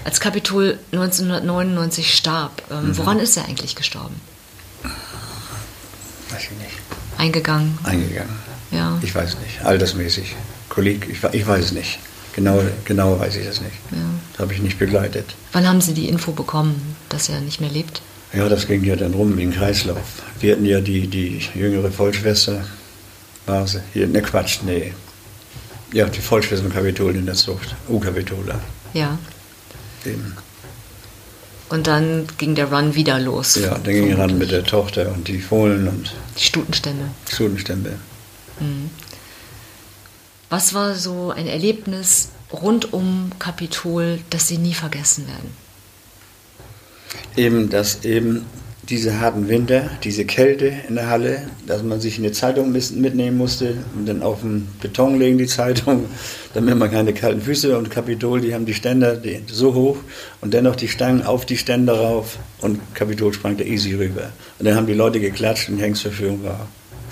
Als 0.04 0.20
Kapitol 0.20 0.78
1999 0.92 2.14
starb, 2.14 2.62
ähm, 2.70 2.96
woran 2.96 3.18
ist 3.18 3.36
er 3.36 3.44
eigentlich 3.44 3.74
gestorben? 3.74 4.20
Weiß 6.30 6.44
ich 6.44 6.50
nicht. 6.52 6.76
Eingegangen. 7.18 7.78
Eingegangen. 7.82 8.38
Ja. 8.70 8.98
Ich 9.02 9.14
weiß 9.14 9.38
nicht. 9.38 9.64
Altersmäßig. 9.64 10.36
Kolleg, 10.68 11.08
ich, 11.10 11.22
ich 11.32 11.46
weiß 11.46 11.66
es 11.66 11.72
nicht. 11.72 11.98
Genau, 12.34 12.62
genau 12.84 13.18
weiß 13.18 13.36
ich 13.36 13.46
das 13.46 13.60
nicht. 13.60 13.74
Ja. 13.90 13.98
Das 14.32 14.40
habe 14.40 14.52
ich 14.52 14.60
nicht 14.60 14.78
begleitet. 14.78 15.34
Wann 15.52 15.66
haben 15.66 15.80
Sie 15.80 15.94
die 15.94 16.08
Info 16.08 16.32
bekommen, 16.32 16.96
dass 17.08 17.28
er 17.28 17.40
nicht 17.40 17.60
mehr 17.60 17.70
lebt? 17.70 18.00
Ja, 18.32 18.48
das 18.48 18.66
ging 18.66 18.84
ja 18.84 18.94
dann 18.94 19.14
rum 19.14 19.36
wie 19.38 19.42
ein 19.42 19.52
Kreislauf. 19.54 20.22
Wir 20.40 20.52
hatten 20.52 20.64
ja 20.66 20.80
die, 20.80 21.06
die 21.08 21.40
jüngere 21.54 21.90
Vollschwester, 21.90 22.64
war 23.46 23.66
sie, 23.66 23.80
hier, 23.94 24.06
ne 24.06 24.20
Quatsch, 24.22 24.58
nee. 24.64 24.92
Ja, 25.92 26.06
die 26.06 26.20
Vollschwester 26.20 26.66
im 26.66 26.72
Kapitol 26.72 27.16
in 27.16 27.24
der 27.24 27.34
Zucht, 27.34 27.74
U-Kapitola. 27.88 28.60
Ja. 28.92 29.18
Eben. 30.04 30.36
Und 31.70 31.86
dann 31.86 32.26
ging 32.38 32.54
der 32.54 32.70
Run 32.72 32.94
wieder 32.94 33.18
los. 33.18 33.56
Ja, 33.56 33.78
dann 33.78 33.94
ging 33.94 34.10
er 34.10 34.18
ran 34.18 34.38
mit 34.38 34.50
der 34.50 34.64
Tochter 34.64 35.12
und 35.12 35.28
die 35.28 35.40
Fohlen 35.40 35.88
und 35.88 36.14
Die 36.38 36.44
Stutenstämme. 36.44 37.10
Studenstämme. 37.30 37.96
Was 40.50 40.74
war 40.74 40.94
so 40.94 41.30
ein 41.30 41.46
Erlebnis 41.46 42.30
rund 42.52 42.92
um 42.92 43.30
Kapitol, 43.38 44.20
das 44.30 44.48
Sie 44.48 44.58
nie 44.58 44.74
vergessen 44.74 45.26
werden? 45.26 45.50
Eben, 47.36 47.68
dass 47.68 48.04
eben 48.04 48.46
diese 48.88 49.20
harten 49.20 49.48
Winter, 49.48 49.90
diese 50.02 50.24
Kälte 50.24 50.72
in 50.88 50.94
der 50.94 51.10
Halle, 51.10 51.42
dass 51.66 51.82
man 51.82 52.00
sich 52.00 52.18
eine 52.18 52.32
Zeitung 52.32 52.72
mitnehmen 52.72 53.36
musste 53.36 53.74
und 53.94 54.08
dann 54.08 54.22
auf 54.22 54.40
den 54.40 54.66
Beton 54.80 55.18
legen 55.18 55.36
die 55.36 55.46
Zeitung, 55.46 56.06
damit 56.54 56.76
man 56.78 56.90
keine 56.90 57.12
kalten 57.12 57.42
Füße 57.42 57.76
und 57.76 57.90
Kapitol, 57.90 58.40
die 58.40 58.54
haben 58.54 58.64
die 58.64 58.74
Ständer 58.74 59.16
die, 59.16 59.42
so 59.46 59.74
hoch 59.74 59.98
und 60.40 60.54
dennoch 60.54 60.76
die 60.76 60.88
Stangen 60.88 61.22
auf 61.22 61.44
die 61.44 61.58
Ständer 61.58 62.00
rauf 62.00 62.38
und 62.62 62.80
Kapitol 62.94 63.34
sprang 63.34 63.58
da 63.58 63.64
easy 63.64 63.94
rüber. 63.94 64.32
Und 64.58 64.66
dann 64.66 64.74
haben 64.74 64.86
die 64.86 64.94
Leute 64.94 65.20
geklatscht 65.20 65.68
und 65.68 65.78
Hengstverführung 65.78 66.42
war 66.42 66.66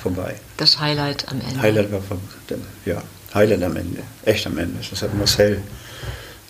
vorbei. 0.06 0.36
Das 0.56 0.78
Highlight 0.78 1.28
am 1.28 1.40
Ende. 1.40 1.60
Highlight 1.60 1.92
war. 1.92 2.00
Ja, 2.84 3.02
Highlight 3.34 3.62
am 3.62 3.76
Ende. 3.76 4.02
Echt 4.24 4.46
am 4.46 4.56
Ende. 4.58 4.78
Das 4.88 5.02
hat 5.02 5.14
Marcel 5.14 5.62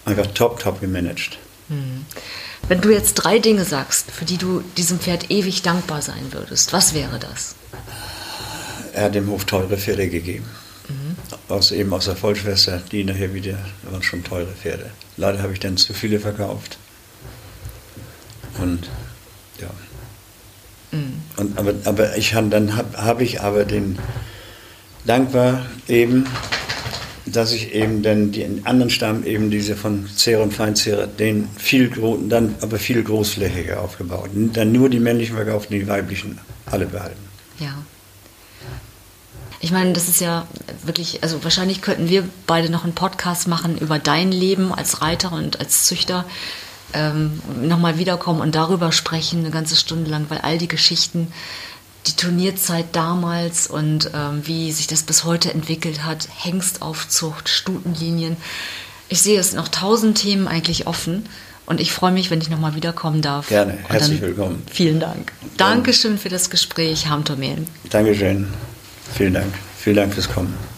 einfach 0.05 0.27
top, 0.29 0.61
top 0.61 0.81
gemanagt. 0.81 1.38
Wenn 2.69 2.81
du 2.81 2.90
jetzt 2.90 3.14
drei 3.14 3.38
Dinge 3.38 3.64
sagst, 3.64 4.11
für 4.11 4.25
die 4.25 4.37
du 4.37 4.62
diesem 4.77 5.01
Pferd 5.01 5.31
ewig 5.31 5.63
dankbar 5.63 6.02
sein 6.02 6.33
würdest, 6.33 6.73
was 6.73 6.94
wäre 6.94 7.19
das? 7.19 7.57
Er 8.92 9.04
hat 9.04 9.15
dem 9.15 9.29
Hof 9.29 9.44
teure 9.44 9.77
Pferde 9.77 10.09
gegeben. 10.09 10.46
Aus, 11.48 11.73
eben 11.73 11.92
aus 11.92 12.04
der 12.04 12.15
Vollschwester, 12.15 12.81
die 12.92 13.02
nachher 13.02 13.35
wieder, 13.35 13.59
das 13.83 13.92
waren 13.92 14.02
schon 14.02 14.23
teure 14.23 14.52
Pferde. 14.52 14.90
Leider 15.17 15.42
habe 15.42 15.52
ich 15.52 15.61
dann 15.61 15.77
zu 15.77 15.92
viele 15.92 16.21
verkauft. 16.21 16.79
Und 18.59 18.88
ja. 19.61 19.71
Und, 21.37 21.59
aber, 21.59 21.75
aber 21.85 22.17
ich 22.17 22.35
han, 22.35 22.51
dann 22.51 22.77
habe 22.77 22.97
hab 22.97 23.21
ich 23.21 23.40
aber 23.40 23.65
den 23.65 23.99
dankbar 25.05 25.67
eben, 25.88 26.27
dass 27.27 27.53
ich 27.53 27.75
eben 27.75 28.03
dann 28.03 28.33
den 28.33 28.67
anderen 28.67 28.90
Stamm, 28.90 29.25
eben 29.25 29.51
diese 29.51 29.77
von 29.77 30.09
Zera 30.15 30.42
und 30.42 30.55
Feinzera, 30.55 31.07
den 31.07 31.49
viel, 31.57 31.90
dann 32.29 32.55
aber 32.61 32.79
viel 32.79 33.03
großflächiger 33.03 33.81
aufgebaut. 33.81 34.31
Dann 34.35 34.73
nur 34.73 34.88
die 34.88 35.01
männlichen 35.01 35.37
verkauft 35.37 35.71
die 35.71 35.87
weiblichen 35.88 36.38
alle 36.67 36.87
behalten. 36.87 37.21
Ja. 37.59 37.75
Ich 39.61 39.73
meine, 39.73 39.92
das 39.92 40.09
ist 40.09 40.21
ja 40.21 40.47
wirklich, 40.85 41.23
also 41.23 41.42
wahrscheinlich 41.42 41.83
könnten 41.83 42.09
wir 42.09 42.29
beide 42.47 42.71
noch 42.71 42.85
einen 42.85 42.94
Podcast 42.94 43.49
machen 43.49 43.79
über 43.79 43.99
dein 43.99 44.31
Leben 44.31 44.73
als 44.73 45.03
Reiter 45.03 45.33
und 45.33 45.59
als 45.59 45.85
Züchter. 45.85 46.25
Ähm, 46.97 47.42
nochmal 47.63 47.99
wiederkommen 47.99 48.40
und 48.40 48.55
darüber 48.55 48.90
sprechen, 48.90 49.40
eine 49.40 49.51
ganze 49.51 49.77
Stunde 49.77 50.11
lang, 50.11 50.27
weil 50.31 50.38
all 50.38 50.57
die 50.57 50.69
Geschichten, 50.69 51.29
die 52.07 52.17
Turnierzeit 52.17 52.87
damals 52.92 53.67
und 53.67 54.11
ähm, 54.15 54.47
wie 54.47 54.73
sich 54.73 54.87
das 54.87 55.03
bis 55.03 55.25
heute 55.25 55.53
entwickelt 55.53 56.05
hat, 56.05 56.29
Hengstaufzucht, 56.35 57.51
Stutenlinien. 57.51 58.37
Ich 59.09 59.21
sehe 59.21 59.38
es 59.38 59.53
noch 59.53 59.69
tausend 59.69 60.19
Themen 60.19 60.49
eigentlich 60.49 60.87
offen. 60.87 61.29
Und 61.67 61.81
ich 61.81 61.92
freue 61.92 62.13
mich, 62.13 62.31
wenn 62.31 62.40
ich 62.40 62.49
nochmal 62.49 62.77
wiederkommen 62.77 63.23
darf. 63.23 63.49
Gerne, 63.49 63.77
herzlich 63.88 64.21
willkommen. 64.21 64.63
Vielen 64.71 65.01
Dank. 65.01 65.33
Dankeschön 65.57 66.17
für 66.17 66.29
das 66.29 66.49
Gespräch, 66.49 67.09
Hamtor 67.09 67.37
Mehlen. 67.37 67.67
Dankeschön. 67.90 68.47
Vielen 69.13 69.35
Dank. 69.35 69.53
Vielen 69.77 69.97
Dank 69.97 70.15
fürs 70.15 70.31
Kommen. 70.31 70.75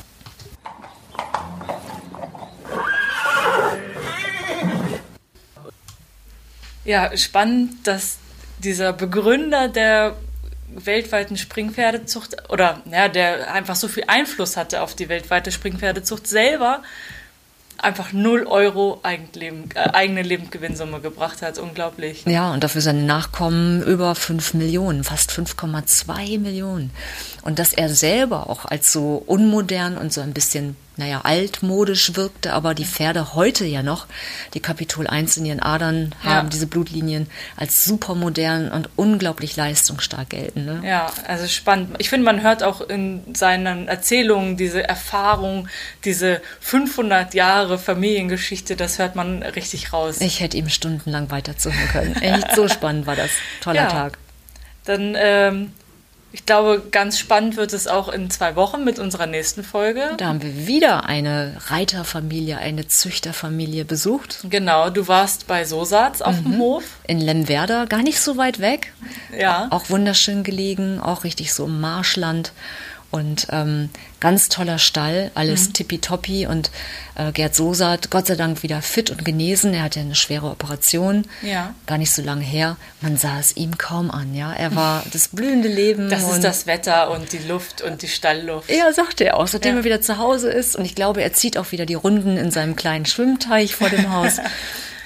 Ja, 6.89 7.14
spannend, 7.18 7.86
dass 7.86 8.16
dieser 8.61 8.95
Begründer 8.95 9.68
der 9.68 10.16
weltweiten 10.68 11.36
Springpferdezucht 11.36 12.51
oder 12.51 12.80
ja, 12.91 13.09
der 13.09 13.53
einfach 13.53 13.76
so 13.76 13.89
viel 13.89 14.05
Einfluss 14.07 14.57
hatte 14.57 14.80
auf 14.80 14.95
die 14.95 15.11
weltweite 15.11 15.53
Springpferdezucht 15.53 16.26
selber 16.26 16.82
einfach 17.76 18.14
0 18.14 18.47
Euro 18.47 19.01
Eigenleben, 19.03 19.68
äh, 19.74 19.91
eigene 19.91 20.22
Lebensgewinnsumme 20.22 21.01
gebracht 21.01 21.43
hat. 21.43 21.59
Unglaublich. 21.59 22.24
Ja, 22.24 22.53
und 22.55 22.64
dafür 22.64 22.80
seine 22.80 23.03
Nachkommen 23.03 23.82
über 23.82 24.14
5 24.14 24.55
Millionen, 24.55 25.05
fast 25.05 25.30
5,2 25.30 26.39
Millionen. 26.39 26.91
Und 27.43 27.59
dass 27.59 27.74
er 27.74 27.91
selber 27.91 28.49
auch 28.49 28.64
als 28.64 28.93
so 28.93 29.22
unmodern 29.26 29.99
und 29.99 30.11
so 30.11 30.22
ein 30.22 30.32
bisschen 30.32 30.74
naja, 30.99 31.20
altmodisch 31.22 32.16
wirkte, 32.16 32.53
aber 32.53 32.74
die 32.74 32.84
Pferde 32.84 33.34
heute 33.34 33.64
ja 33.64 33.84
noch, 33.84 34.07
die 34.55 34.61
Kapitol 34.61 35.07
1 35.07 35.36
in 35.36 35.46
ihren 35.46 35.61
Adern 35.61 36.12
haben, 36.24 36.46
ja. 36.46 36.51
diese 36.51 36.66
Blutlinien, 36.66 37.28
als 37.57 37.84
supermodern 37.84 38.70
und 38.72 38.90
unglaublich 38.96 39.57
leistungsstark 39.57 40.30
gelten. 40.30 40.64
Ne? 40.64 40.82
Ja, 40.84 41.12
also 41.26 41.46
spannend. 41.46 41.94
Ich 41.99 42.11
finde, 42.11 42.24
man 42.24 42.42
hört 42.42 42.64
auch 42.64 42.80
in 42.80 43.22
seinen 43.32 43.86
Erzählungen 43.86 44.57
diese 44.57 44.86
Erfahrung, 44.88 45.68
diese 46.05 46.42
500 46.61 47.32
Jahre 47.32 47.78
Familiengeschichte, 47.78 48.74
das 48.74 48.99
hört 48.99 49.14
man 49.14 49.44
richtig 49.44 49.92
raus. 49.92 50.20
Ich 50.20 50.40
hätte 50.40 50.57
ihm 50.57 50.68
stundenlang 50.68 51.30
weiterzuhören 51.30 51.88
können. 51.88 52.16
Echt 52.16 52.57
so 52.57 52.68
spannend 52.68 53.07
war 53.07 53.14
das. 53.14 53.30
Toller 53.61 53.82
ja. 53.82 53.88
Tag. 53.88 54.18
Dann 54.84 55.14
ähm, 55.16 55.72
ich 56.39 56.47
glaube, 56.47 56.84
ganz 56.93 57.18
spannend 57.18 57.57
wird 57.57 57.72
es 57.72 57.89
auch 57.89 58.09
in 58.09 58.30
zwei 58.30 58.55
Wochen 58.55 58.84
mit 58.84 59.01
unserer 59.01 59.26
nächsten 59.26 59.64
Folge. 59.64 60.12
Da 60.18 60.28
haben 60.28 60.41
wir 60.41 60.68
wieder 60.68 61.05
eine 61.05 61.57
Reiterfamilie, 61.66 62.59
eine 62.59 62.86
Züchterfamilie 62.86 63.84
besucht. 63.84 64.47
Genau, 64.49 64.89
du 64.89 65.09
warst 65.09 65.49
bei 65.49 65.64
Sosatz 65.64 66.22
auf 66.22 66.36
mhm. 66.36 66.45
dem 66.45 66.59
Hof. 66.59 66.84
In 67.09 67.20
Lemwerder, 67.20 67.86
gar 67.86 68.05
nicht 68.05 68.20
so 68.20 68.36
weit 68.36 68.61
weg. 68.61 68.93
Ja. 69.36 69.66
Auch 69.70 69.91
wunderschön 69.91 70.45
gelegen, 70.45 71.01
auch 71.01 71.24
richtig 71.24 71.53
so 71.53 71.66
im 71.66 71.80
Marschland. 71.80 72.53
Und 73.11 73.47
ähm, 73.51 73.89
ganz 74.21 74.51
toller 74.51 74.79
Stall, 74.79 75.31
alles 75.35 75.69
mhm. 75.69 75.73
tippitoppi. 75.73 76.47
Und 76.47 76.71
äh, 77.15 77.33
Gerd 77.33 77.55
Sosat, 77.55 78.11
Gott 78.11 78.27
sei 78.27 78.37
Dank 78.37 78.63
wieder 78.63 78.83
fit 78.83 79.11
und 79.11 79.25
genesen. 79.25 79.73
Er 79.73 79.85
hatte 79.85 80.01
eine 80.01 80.15
schwere 80.15 80.51
Operation, 80.51 81.25
ja. 81.41 81.75
gar 81.87 81.97
nicht 81.97 82.13
so 82.13 82.21
lange 82.21 82.45
her. 82.45 82.77
Man 83.01 83.17
sah 83.17 83.39
es 83.39 83.57
ihm 83.57 83.79
kaum 83.79 84.11
an. 84.11 84.35
Ja, 84.35 84.53
Er 84.53 84.77
war 84.77 85.05
das 85.13 85.29
blühende 85.29 85.69
Leben. 85.69 86.11
Das 86.11 86.31
ist 86.31 86.45
das 86.45 86.67
Wetter 86.67 87.11
und 87.11 87.33
die 87.33 87.39
Luft 87.39 87.81
und 87.81 88.03
die 88.03 88.09
Stallluft. 88.09 88.71
Ja, 88.71 88.93
sagte 88.93 89.25
er 89.25 89.39
auch, 89.39 89.47
seitdem 89.47 89.73
ja. 89.73 89.81
er 89.81 89.85
wieder 89.85 90.01
zu 90.03 90.19
Hause 90.19 90.51
ist. 90.51 90.77
Und 90.77 90.85
ich 90.85 90.95
glaube, 90.95 91.23
er 91.23 91.33
zieht 91.33 91.57
auch 91.57 91.73
wieder 91.73 91.87
die 91.87 91.95
Runden 91.95 92.37
in 92.37 92.51
seinem 92.51 92.77
kleinen 92.77 93.07
Schwimmteich 93.07 93.75
vor 93.75 93.89
dem 93.89 94.13
Haus. 94.13 94.39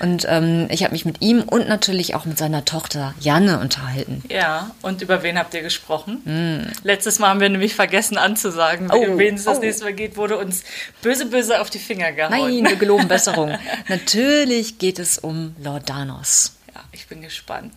Und 0.03 0.27
ähm, 0.29 0.67
ich 0.69 0.83
habe 0.83 0.93
mich 0.93 1.05
mit 1.05 1.23
ihm 1.23 1.43
und 1.43 1.69
natürlich 1.69 2.17
auch 2.17 2.25
mit 2.25 2.37
seiner 2.37 2.65
Tochter 2.65 3.15
Janne 3.21 3.61
unterhalten. 3.61 4.25
Ja, 4.29 4.73
und 4.83 5.01
über 5.01 5.23
wen 5.23 5.39
habt 5.39 5.55
ihr 5.55 5.63
gesprochen? 5.63 6.23
Mm. 6.25 6.73
Letztes 6.83 7.21
Mal 7.21 7.29
haben 7.29 7.41
wir 7.41 7.49
nämlich 7.49 7.77
vergessen 7.77 8.19
anzusagen, 8.19 8.91
oh, 8.91 9.17
wen 9.17 9.37
es 9.37 9.45
das 9.45 9.59
oh. 9.59 9.61
nächste 9.61 9.85
Mal 9.85 9.93
geht, 9.93 10.17
wurde 10.17 10.39
uns 10.39 10.65
böse, 11.03 11.27
böse 11.27 11.61
auf 11.61 11.71
die 11.71 11.79
Finger 11.79 12.11
gehauen. 12.11 12.33
Nein, 12.33 12.69
wir 12.69 12.77
geloben 12.77 13.07
Besserung. 13.13 13.57
natürlich 13.89 14.79
geht 14.79 14.99
es 14.99 15.19
um 15.19 15.55
Lordanos. 15.63 16.57
Ja, 16.75 16.81
ich 16.91 17.07
bin 17.07 17.23
gespannt. 17.23 17.73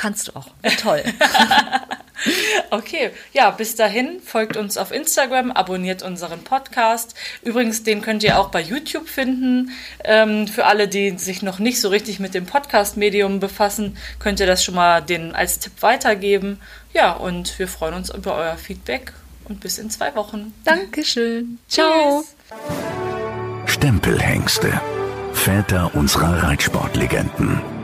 Kannst 0.00 0.28
du 0.28 0.32
auch. 0.36 0.46
Toll. 0.80 1.04
okay, 2.70 3.10
ja, 3.34 3.50
bis 3.50 3.76
dahin 3.76 4.18
folgt 4.24 4.56
uns 4.56 4.78
auf 4.78 4.92
Instagram, 4.92 5.50
abonniert 5.50 6.02
unseren 6.02 6.42
Podcast. 6.42 7.14
Übrigens, 7.42 7.82
den 7.82 8.00
könnt 8.00 8.22
ihr 8.22 8.38
auch 8.38 8.48
bei 8.48 8.62
YouTube 8.62 9.10
finden. 9.10 9.72
Ähm, 10.02 10.48
für 10.48 10.64
alle, 10.64 10.88
die 10.88 11.18
sich 11.18 11.42
noch 11.42 11.58
nicht 11.58 11.82
so 11.82 11.90
richtig 11.90 12.18
mit 12.18 12.32
dem 12.32 12.46
Podcast-Medium 12.46 13.40
befassen, 13.40 13.98
könnt 14.18 14.40
ihr 14.40 14.46
das 14.46 14.64
schon 14.64 14.74
mal 14.74 15.02
den 15.02 15.34
als 15.34 15.58
Tipp 15.58 15.74
weitergeben. 15.82 16.60
Ja, 16.94 17.12
und 17.12 17.58
wir 17.58 17.68
freuen 17.68 17.92
uns 17.92 18.08
über 18.08 18.36
euer 18.36 18.56
Feedback 18.56 19.12
und 19.50 19.60
bis 19.60 19.76
in 19.76 19.90
zwei 19.90 20.14
Wochen. 20.14 20.54
Dankeschön. 20.64 21.58
Ciao. 21.68 22.24
Stempelhengste. 23.66 24.80
Väter 25.34 25.94
unserer 25.94 26.42
Reitsportlegenden. 26.42 27.79